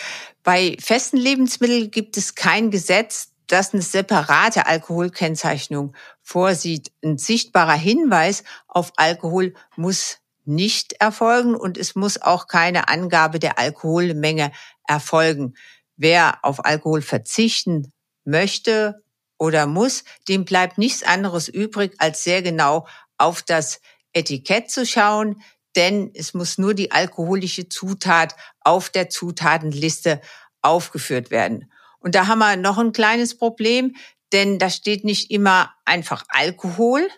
Bei 0.52 0.76
festen 0.80 1.16
Lebensmitteln 1.16 1.92
gibt 1.92 2.16
es 2.16 2.34
kein 2.34 2.72
Gesetz, 2.72 3.28
das 3.46 3.72
eine 3.72 3.82
separate 3.82 4.66
Alkoholkennzeichnung 4.66 5.94
vorsieht. 6.22 6.90
Ein 7.04 7.18
sichtbarer 7.18 7.76
Hinweis 7.76 8.42
auf 8.66 8.90
Alkohol 8.96 9.54
muss 9.76 10.18
nicht 10.44 10.94
erfolgen 10.94 11.54
und 11.54 11.78
es 11.78 11.94
muss 11.94 12.20
auch 12.20 12.48
keine 12.48 12.88
Angabe 12.88 13.38
der 13.38 13.60
Alkoholmenge 13.60 14.50
erfolgen. 14.88 15.54
Wer 15.96 16.44
auf 16.44 16.64
Alkohol 16.64 17.02
verzichten 17.02 17.92
möchte 18.24 19.04
oder 19.38 19.68
muss, 19.68 20.02
dem 20.26 20.44
bleibt 20.44 20.78
nichts 20.78 21.04
anderes 21.04 21.46
übrig, 21.46 21.94
als 21.98 22.24
sehr 22.24 22.42
genau 22.42 22.88
auf 23.18 23.42
das 23.42 23.80
Etikett 24.12 24.68
zu 24.68 24.84
schauen, 24.84 25.40
denn 25.76 26.10
es 26.14 26.34
muss 26.34 26.58
nur 26.58 26.74
die 26.74 26.90
alkoholische 26.90 27.68
Zutat 27.68 28.34
auf 28.60 28.90
der 28.90 29.08
Zutatenliste 29.08 30.20
aufgeführt 30.62 31.30
werden. 31.30 31.70
Und 31.98 32.14
da 32.14 32.26
haben 32.26 32.38
wir 32.38 32.56
noch 32.56 32.78
ein 32.78 32.92
kleines 32.92 33.36
Problem, 33.36 33.96
denn 34.32 34.58
da 34.58 34.70
steht 34.70 35.04
nicht 35.04 35.30
immer 35.30 35.74
einfach 35.84 36.24
Alkohol, 36.28 37.08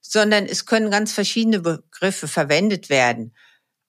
sondern 0.00 0.46
es 0.46 0.66
können 0.66 0.90
ganz 0.90 1.12
verschiedene 1.12 1.60
Begriffe 1.60 2.28
verwendet 2.28 2.88
werden. 2.88 3.34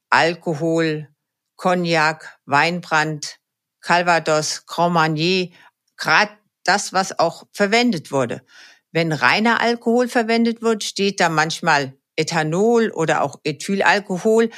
Alkohol, 0.09 1.07
Cognac, 1.55 2.39
Weinbrand, 2.45 3.37
Calvados, 3.81 4.65
Grand 4.65 4.93
Marnier, 4.93 5.49
gerade 5.97 6.31
das, 6.63 6.93
was 6.93 7.19
auch 7.19 7.45
verwendet 7.53 8.11
wurde. 8.11 8.43
Wenn 8.91 9.11
reiner 9.11 9.61
Alkohol 9.61 10.07
verwendet 10.07 10.61
wird, 10.61 10.83
steht 10.83 11.19
da 11.19 11.29
manchmal 11.29 11.93
Ethanol 12.15 12.91
oder 12.91 13.21
auch 13.21 13.39
Ethylalkohol 13.43 14.49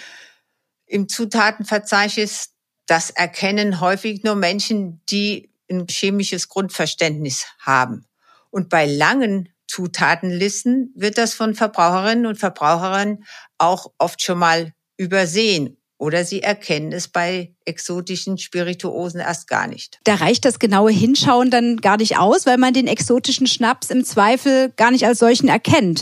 im 0.91 1.07
Zutatenverzeichnis. 1.07 2.49
Das 2.85 3.09
erkennen 3.09 3.79
häufig 3.79 4.23
nur 4.23 4.35
Menschen, 4.35 5.01
die 5.09 5.53
ein 5.69 5.87
chemisches 5.89 6.49
Grundverständnis 6.49 7.45
haben. 7.59 8.05
Und 8.49 8.69
bei 8.69 8.85
langen 8.85 9.49
Zutatenlisten 9.67 10.91
wird 10.95 11.17
das 11.17 11.33
von 11.33 11.55
Verbraucherinnen 11.55 12.25
und 12.25 12.37
Verbrauchern 12.37 13.23
auch 13.57 13.93
oft 13.97 14.21
schon 14.21 14.39
mal 14.39 14.73
übersehen 14.97 15.77
oder 16.01 16.25
sie 16.25 16.41
erkennen 16.41 16.91
es 16.91 17.07
bei 17.07 17.53
exotischen 17.63 18.39
Spirituosen 18.39 19.19
erst 19.19 19.47
gar 19.47 19.67
nicht. 19.67 19.99
Da 20.03 20.15
reicht 20.15 20.45
das 20.45 20.57
genaue 20.57 20.91
Hinschauen 20.91 21.51
dann 21.51 21.77
gar 21.77 21.97
nicht 21.97 22.17
aus, 22.17 22.47
weil 22.47 22.57
man 22.57 22.73
den 22.73 22.87
exotischen 22.87 23.45
Schnaps 23.45 23.91
im 23.91 24.03
Zweifel 24.03 24.73
gar 24.77 24.89
nicht 24.89 25.05
als 25.05 25.19
solchen 25.19 25.47
erkennt. 25.47 26.01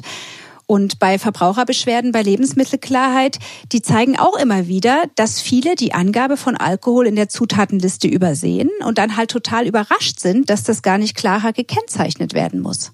Und 0.70 1.00
bei 1.00 1.18
Verbraucherbeschwerden 1.18 2.12
bei 2.12 2.22
Lebensmittelklarheit, 2.22 3.40
die 3.72 3.82
zeigen 3.82 4.20
auch 4.20 4.36
immer 4.38 4.68
wieder, 4.68 5.06
dass 5.16 5.42
viele 5.42 5.74
die 5.74 5.96
Angabe 5.96 6.38
von 6.38 6.56
Alkohol 6.56 7.08
in 7.08 7.16
der 7.16 7.28
Zutatenliste 7.28 8.08
übersehen 8.08 8.70
und 8.86 9.00
dann 9.00 9.18
halt 9.18 9.32
total 9.32 9.66
überrascht 9.66 10.20
sind, 10.20 10.52
dass 10.52 10.62
das 10.62 10.84
gar 10.84 11.00
nicht 11.00 11.18
klarer 11.18 11.54
gekennzeichnet 11.54 12.36
werden 12.36 12.60
muss. 12.60 12.92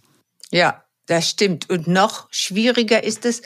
Ja, 0.52 0.86
das 1.06 1.30
stimmt. 1.30 1.70
Und 1.70 1.88
noch 1.88 2.30
schwieriger 2.32 3.04
ist 3.04 3.26
es, 3.26 3.42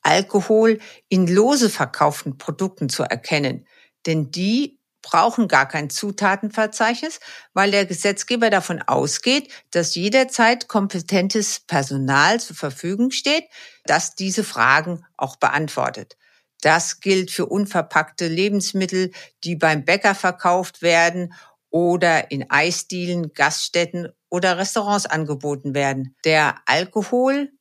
Alkohol 0.00 0.78
in 1.10 1.26
lose 1.26 1.68
verkauften 1.68 2.38
Produkten 2.38 2.88
zu 2.88 3.02
erkennen. 3.02 3.66
Denn 4.06 4.30
die 4.30 4.78
brauchen 5.04 5.48
gar 5.48 5.68
kein 5.68 5.90
Zutatenverzeichnis, 5.90 7.20
weil 7.52 7.70
der 7.70 7.84
Gesetzgeber 7.84 8.48
davon 8.48 8.80
ausgeht, 8.80 9.52
dass 9.70 9.94
jederzeit 9.94 10.66
kompetentes 10.66 11.60
Personal 11.60 12.40
zur 12.40 12.56
Verfügung 12.56 13.10
steht, 13.10 13.44
das 13.84 14.14
diese 14.14 14.42
Fragen 14.44 15.04
auch 15.18 15.36
beantwortet. 15.36 16.16
Das 16.62 17.00
gilt 17.00 17.30
für 17.30 17.44
unverpackte 17.44 18.26
Lebensmittel, 18.26 19.12
die 19.44 19.56
beim 19.56 19.84
Bäcker 19.84 20.14
verkauft 20.14 20.80
werden 20.80 21.34
oder 21.68 22.30
in 22.30 22.50
Eisdielen, 22.50 23.34
Gaststätten 23.34 24.08
oder 24.30 24.56
Restaurants 24.56 25.04
angeboten 25.04 25.74
werden. 25.74 26.16
Der 26.24 26.56
Alkohol 26.64 27.52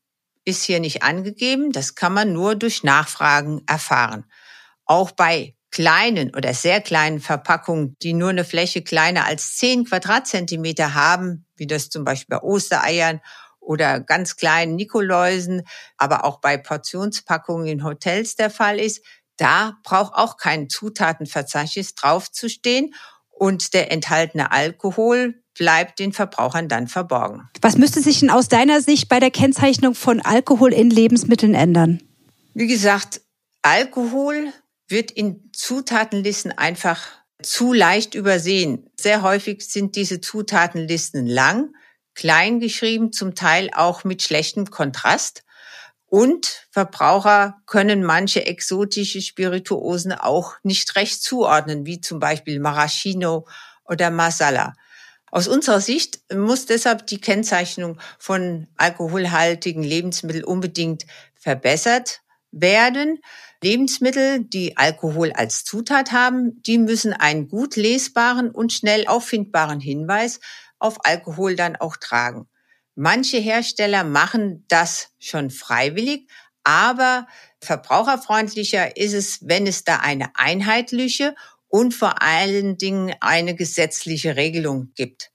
ist 0.46 0.64
hier 0.64 0.80
nicht 0.80 1.04
angegeben, 1.04 1.74
das 1.74 1.96
kann 1.96 2.14
man 2.14 2.32
nur 2.32 2.56
durch 2.56 2.84
Nachfragen 2.84 3.64
erfahren. 3.68 4.26
Auch 4.86 5.12
bei 5.12 5.56
kleinen 5.74 6.36
oder 6.36 6.54
sehr 6.54 6.82
kleinen 6.82 7.20
Verpackungen, 7.20 7.96
die 8.04 8.14
nur 8.14 8.30
eine 8.30 8.46
Fläche 8.46 8.84
kleiner 8.84 9.26
als 9.26 9.58
10 9.58 9.86
Quadratzentimeter 9.86 10.94
haben, 10.94 11.48
wie 11.56 11.66
das 11.66 11.90
zum 11.90 12.04
Beispiel 12.04 12.38
bei 12.38 12.44
Ostereiern 12.44 13.22
oder 13.60 14.00
ganz 14.00 14.36
kleinen 14.36 14.76
Nikoläusen, 14.76 15.64
aber 15.98 16.26
auch 16.26 16.40
bei 16.40 16.58
Portionspackungen 16.58 17.66
in 17.66 17.84
Hotels 17.84 18.36
der 18.36 18.52
Fall 18.52 18.80
ist, 18.80 19.04
da 19.38 19.78
braucht 19.84 20.14
auch 20.14 20.38
kein 20.38 20.70
Zutatenverzeichnis 20.70 21.96
draufzustehen 21.96 22.94
und 23.32 23.74
der 23.74 23.92
enthaltene 23.92 24.52
Alkohol 24.52 25.42
bleibt 25.58 25.98
den 25.98 26.14
Verbrauchern 26.14 26.68
dann 26.68 26.88
verborgen. 26.88 27.50
Was 27.62 27.78
müsste 27.78 28.00
sich 28.00 28.20
denn 28.20 28.30
aus 28.30 28.48
deiner 28.48 28.80
Sicht 28.82 29.10
bei 29.10 29.20
der 29.20 29.32
Kennzeichnung 29.32 29.96
von 29.96 30.22
Alkohol 30.22 30.72
in 30.72 30.92
Lebensmitteln 30.92 31.56
ändern? 31.56 32.04
Wie 32.54 32.68
gesagt, 32.68 33.22
Alkohol 33.64 34.54
wird 34.88 35.12
in 35.12 35.50
Zutatenlisten 35.54 36.52
einfach 36.52 37.02
zu 37.42 37.74
leicht 37.74 38.16
übersehen. 38.16 38.90
Sehr 39.00 39.22
häufig 39.22 39.62
sind 39.68 39.96
diese 39.96 40.22
Zutatenlisten 40.22 41.26
lang, 41.28 41.74
klein 42.16 42.60
geschrieben, 42.60 43.12
zum 43.12 43.36
Teil 43.36 43.70
auch 43.74 44.04
mit 44.04 44.22
schlechtem 44.22 44.70
Kontrast. 44.70 45.44
Und 46.06 46.68
Verbraucher 46.70 47.58
können 47.66 48.04
manche 48.04 48.46
exotische 48.46 49.22
Spirituosen 49.22 50.12
auch 50.14 50.54
nicht 50.62 50.96
recht 50.96 51.24
zuordnen, 51.24 51.86
wie 51.86 52.02
zum 52.02 52.20
Beispiel 52.20 52.60
Maraschino 52.60 53.48
oder 53.84 54.12
Masala. 54.12 54.74
Aus 55.32 55.48
unserer 55.48 55.82
Sicht 55.82 56.20
muss 56.32 56.68
deshalb 56.68 57.08
die 57.08 57.20
Kennzeichnung 57.20 58.00
von 58.20 58.68
alkoholhaltigen 58.78 59.82
Lebensmitteln 59.82 60.44
unbedingt 60.44 61.08
verbessert 61.34 62.23
werden. 62.54 63.20
Lebensmittel, 63.62 64.44
die 64.44 64.78
Alkohol 64.78 65.32
als 65.32 65.64
Zutat 65.64 66.12
haben, 66.12 66.62
die 66.64 66.78
müssen 66.78 67.14
einen 67.14 67.50
gut 67.50 67.76
lesbaren 67.76 68.52
und 68.52 68.72
schnell 68.72 69.08
auffindbaren 69.08 69.80
Hinweis 69.80 70.40
auf 70.80 71.06
Alkohol 71.06 71.56
dann 71.56 71.76
auch 71.76 71.98
tragen. 71.98 72.48
Manche 72.96 73.38
Hersteller 73.38 74.04
machen 74.04 74.66
das 74.68 75.10
schon 75.18 75.50
freiwillig, 75.50 76.30
aber 76.64 77.28
verbraucherfreundlicher 77.62 78.98
ist 78.98 79.14
es, 79.14 79.40
wenn 79.42 79.66
es 79.66 79.84
da 79.84 79.98
eine 79.98 80.36
einheitliche 80.36 81.36
und 81.68 81.94
vor 81.94 82.22
allen 82.22 82.78
Dingen 82.78 83.16
eine 83.20 83.56
gesetzliche 83.56 84.36
Regelung 84.36 84.92
gibt. 84.96 85.32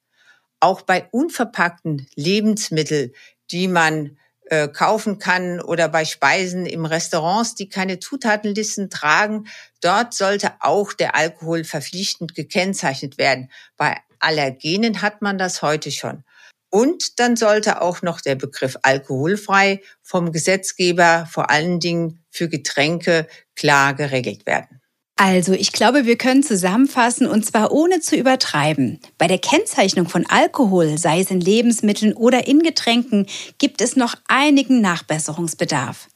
Auch 0.61 0.83
bei 0.83 1.09
unverpackten 1.11 2.07
Lebensmitteln, 2.15 3.13
die 3.51 3.69
man 3.69 4.19
äh, 4.51 4.69
kaufen 4.69 5.19
kann 5.19 5.61
oder 5.61 5.89
bei 5.89 6.05
Speisen 6.05 6.67
im 6.67 6.85
Restaurants, 6.85 7.55
die 7.55 7.69
keine 7.69 7.99
Zutatenlisten 7.99 8.91
tragen, 8.91 9.47
dort 9.81 10.15
sollte 10.15 10.53
auch 10.61 10.93
der 10.93 11.15
Alkohol 11.15 11.65
verpflichtend 11.65 12.35
gekennzeichnet 12.35 13.19
werden. 13.19 13.51
Bei 13.77 13.97
Allergenen 14.21 15.03
hat 15.03 15.23
man 15.23 15.39
das 15.39 15.63
heute 15.63 15.91
schon. 15.91 16.25
Und 16.71 17.19
dann 17.19 17.37
sollte 17.37 17.81
auch 17.81 18.03
noch 18.03 18.21
der 18.21 18.35
Begriff 18.35 18.77
alkoholfrei 18.83 19.81
vom 20.03 20.33
Gesetzgeber 20.33 21.27
vor 21.31 21.51
allen 21.51 21.81
Dingen 21.81 22.25
für 22.31 22.49
Getränke 22.49 23.27
klar 23.57 23.95
geregelt 23.95 24.45
werden. 24.47 24.78
Also, 25.21 25.53
ich 25.53 25.73
glaube, 25.73 26.07
wir 26.07 26.17
können 26.17 26.45
zusammenfassen 26.45 27.27
und 27.27 27.45
zwar 27.45 27.73
ohne 27.73 27.99
zu 27.99 28.15
übertreiben. 28.15 29.01
Bei 29.19 29.27
der 29.27 29.39
Kennzeichnung 29.39 30.09
von 30.09 30.25
Alkohol, 30.27 30.97
sei 30.97 31.19
es 31.19 31.33
in 31.33 31.41
Lebensmitteln 31.41 32.13
oder 32.13 32.47
in 32.47 32.61
Getränken, 32.61 33.27
gibt 33.59 33.81
es 33.81 33.97
noch 33.97 34.15
einigen 34.29 34.81
Nachbesserungsbedarf. 34.81 36.07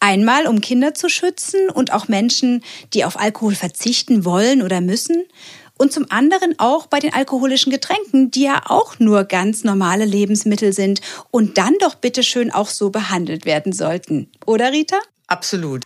Einmal, 0.00 0.48
um 0.48 0.60
Kinder 0.60 0.92
zu 0.92 1.08
schützen 1.08 1.70
und 1.70 1.92
auch 1.92 2.08
Menschen, 2.08 2.64
die 2.94 3.04
auf 3.04 3.16
Alkohol 3.16 3.54
verzichten 3.54 4.24
wollen 4.24 4.62
oder 4.62 4.80
müssen 4.80 5.22
und 5.76 5.92
zum 5.92 6.06
anderen 6.10 6.58
auch 6.58 6.88
bei 6.88 6.98
den 6.98 7.14
alkoholischen 7.14 7.70
Getränken, 7.70 8.32
die 8.32 8.42
ja 8.42 8.62
auch 8.66 8.98
nur 8.98 9.22
ganz 9.22 9.62
normale 9.62 10.04
Lebensmittel 10.04 10.72
sind 10.72 11.00
und 11.30 11.58
dann 11.58 11.74
doch 11.80 11.94
bitteschön 11.94 12.50
auch 12.50 12.70
so 12.70 12.90
behandelt 12.90 13.46
werden 13.46 13.72
sollten. 13.72 14.32
Oder 14.46 14.72
Rita? 14.72 14.98
Absolut. 15.28 15.84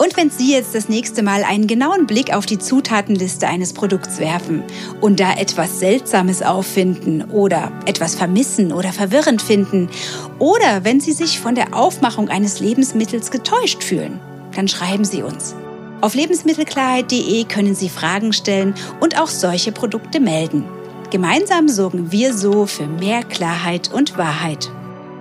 Und 0.00 0.16
wenn 0.16 0.30
Sie 0.30 0.50
jetzt 0.54 0.74
das 0.74 0.88
nächste 0.88 1.22
Mal 1.22 1.44
einen 1.44 1.66
genauen 1.66 2.06
Blick 2.06 2.32
auf 2.32 2.46
die 2.46 2.58
Zutatenliste 2.58 3.46
eines 3.46 3.74
Produkts 3.74 4.18
werfen 4.18 4.64
und 5.02 5.20
da 5.20 5.34
etwas 5.34 5.78
Seltsames 5.78 6.40
auffinden 6.40 7.30
oder 7.30 7.70
etwas 7.84 8.14
vermissen 8.14 8.72
oder 8.72 8.94
verwirrend 8.94 9.42
finden 9.42 9.90
oder 10.38 10.84
wenn 10.84 11.00
Sie 11.00 11.12
sich 11.12 11.38
von 11.38 11.54
der 11.54 11.74
Aufmachung 11.76 12.30
eines 12.30 12.60
Lebensmittels 12.60 13.30
getäuscht 13.30 13.84
fühlen, 13.84 14.18
dann 14.56 14.68
schreiben 14.68 15.04
Sie 15.04 15.22
uns. 15.22 15.54
Auf 16.00 16.14
lebensmittelklarheit.de 16.14 17.44
können 17.44 17.74
Sie 17.74 17.90
Fragen 17.90 18.32
stellen 18.32 18.72
und 19.00 19.20
auch 19.20 19.28
solche 19.28 19.70
Produkte 19.70 20.18
melden. 20.18 20.64
Gemeinsam 21.10 21.68
sorgen 21.68 22.10
wir 22.10 22.32
so 22.32 22.64
für 22.64 22.86
mehr 22.86 23.22
Klarheit 23.22 23.92
und 23.92 24.16
Wahrheit. 24.16 24.70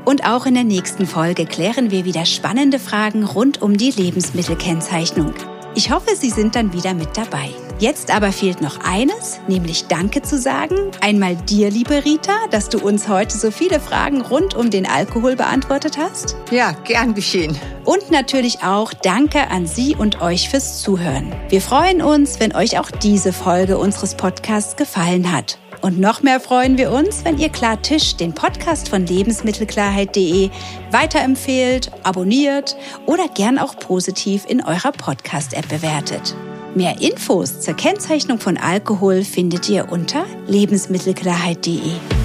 Und 0.05 0.25
auch 0.25 0.45
in 0.45 0.55
der 0.55 0.63
nächsten 0.63 1.05
Folge 1.05 1.45
klären 1.45 1.91
wir 1.91 2.05
wieder 2.05 2.25
spannende 2.25 2.79
Fragen 2.79 3.23
rund 3.23 3.61
um 3.61 3.77
die 3.77 3.91
Lebensmittelkennzeichnung. 3.91 5.33
Ich 5.75 5.91
hoffe, 5.91 6.15
Sie 6.15 6.29
sind 6.29 6.55
dann 6.55 6.73
wieder 6.73 6.93
mit 6.93 7.15
dabei. 7.15 7.49
Jetzt 7.79 8.13
aber 8.13 8.33
fehlt 8.33 8.59
noch 8.59 8.79
eines, 8.83 9.39
nämlich 9.47 9.87
Danke 9.87 10.21
zu 10.21 10.37
sagen. 10.37 10.75
Einmal 10.99 11.37
dir, 11.37 11.71
liebe 11.71 12.03
Rita, 12.03 12.33
dass 12.51 12.67
du 12.67 12.79
uns 12.79 13.07
heute 13.07 13.37
so 13.37 13.51
viele 13.51 13.79
Fragen 13.79 14.19
rund 14.19 14.53
um 14.53 14.69
den 14.69 14.85
Alkohol 14.85 15.37
beantwortet 15.37 15.97
hast. 15.97 16.35
Ja, 16.51 16.73
gern 16.83 17.13
geschehen. 17.13 17.57
Und 17.85 18.11
natürlich 18.11 18.63
auch 18.63 18.91
Danke 18.91 19.47
an 19.47 19.65
Sie 19.65 19.95
und 19.95 20.21
euch 20.21 20.49
fürs 20.49 20.81
Zuhören. 20.81 21.31
Wir 21.47 21.61
freuen 21.61 22.01
uns, 22.01 22.41
wenn 22.41 22.53
euch 22.53 22.77
auch 22.79 22.91
diese 22.91 23.31
Folge 23.31 23.77
unseres 23.77 24.15
Podcasts 24.15 24.75
gefallen 24.75 25.31
hat. 25.31 25.57
Und 25.81 25.99
noch 25.99 26.21
mehr 26.23 26.39
freuen 26.39 26.77
wir 26.77 26.91
uns, 26.91 27.23
wenn 27.23 27.37
ihr 27.37 27.49
Klartisch, 27.49 28.15
den 28.15 28.33
Podcast 28.33 28.89
von 28.89 29.05
lebensmittelklarheit.de, 29.05 30.49
weiterempfehlt, 30.91 31.91
abonniert 32.03 32.75
oder 33.05 33.27
gern 33.29 33.57
auch 33.57 33.79
positiv 33.79 34.45
in 34.47 34.63
eurer 34.63 34.91
Podcast-App 34.91 35.69
bewertet. 35.69 36.35
Mehr 36.75 37.01
Infos 37.01 37.61
zur 37.61 37.75
Kennzeichnung 37.75 38.39
von 38.39 38.57
Alkohol 38.57 39.23
findet 39.23 39.69
ihr 39.69 39.91
unter 39.91 40.25
lebensmittelklarheit.de. 40.47 42.18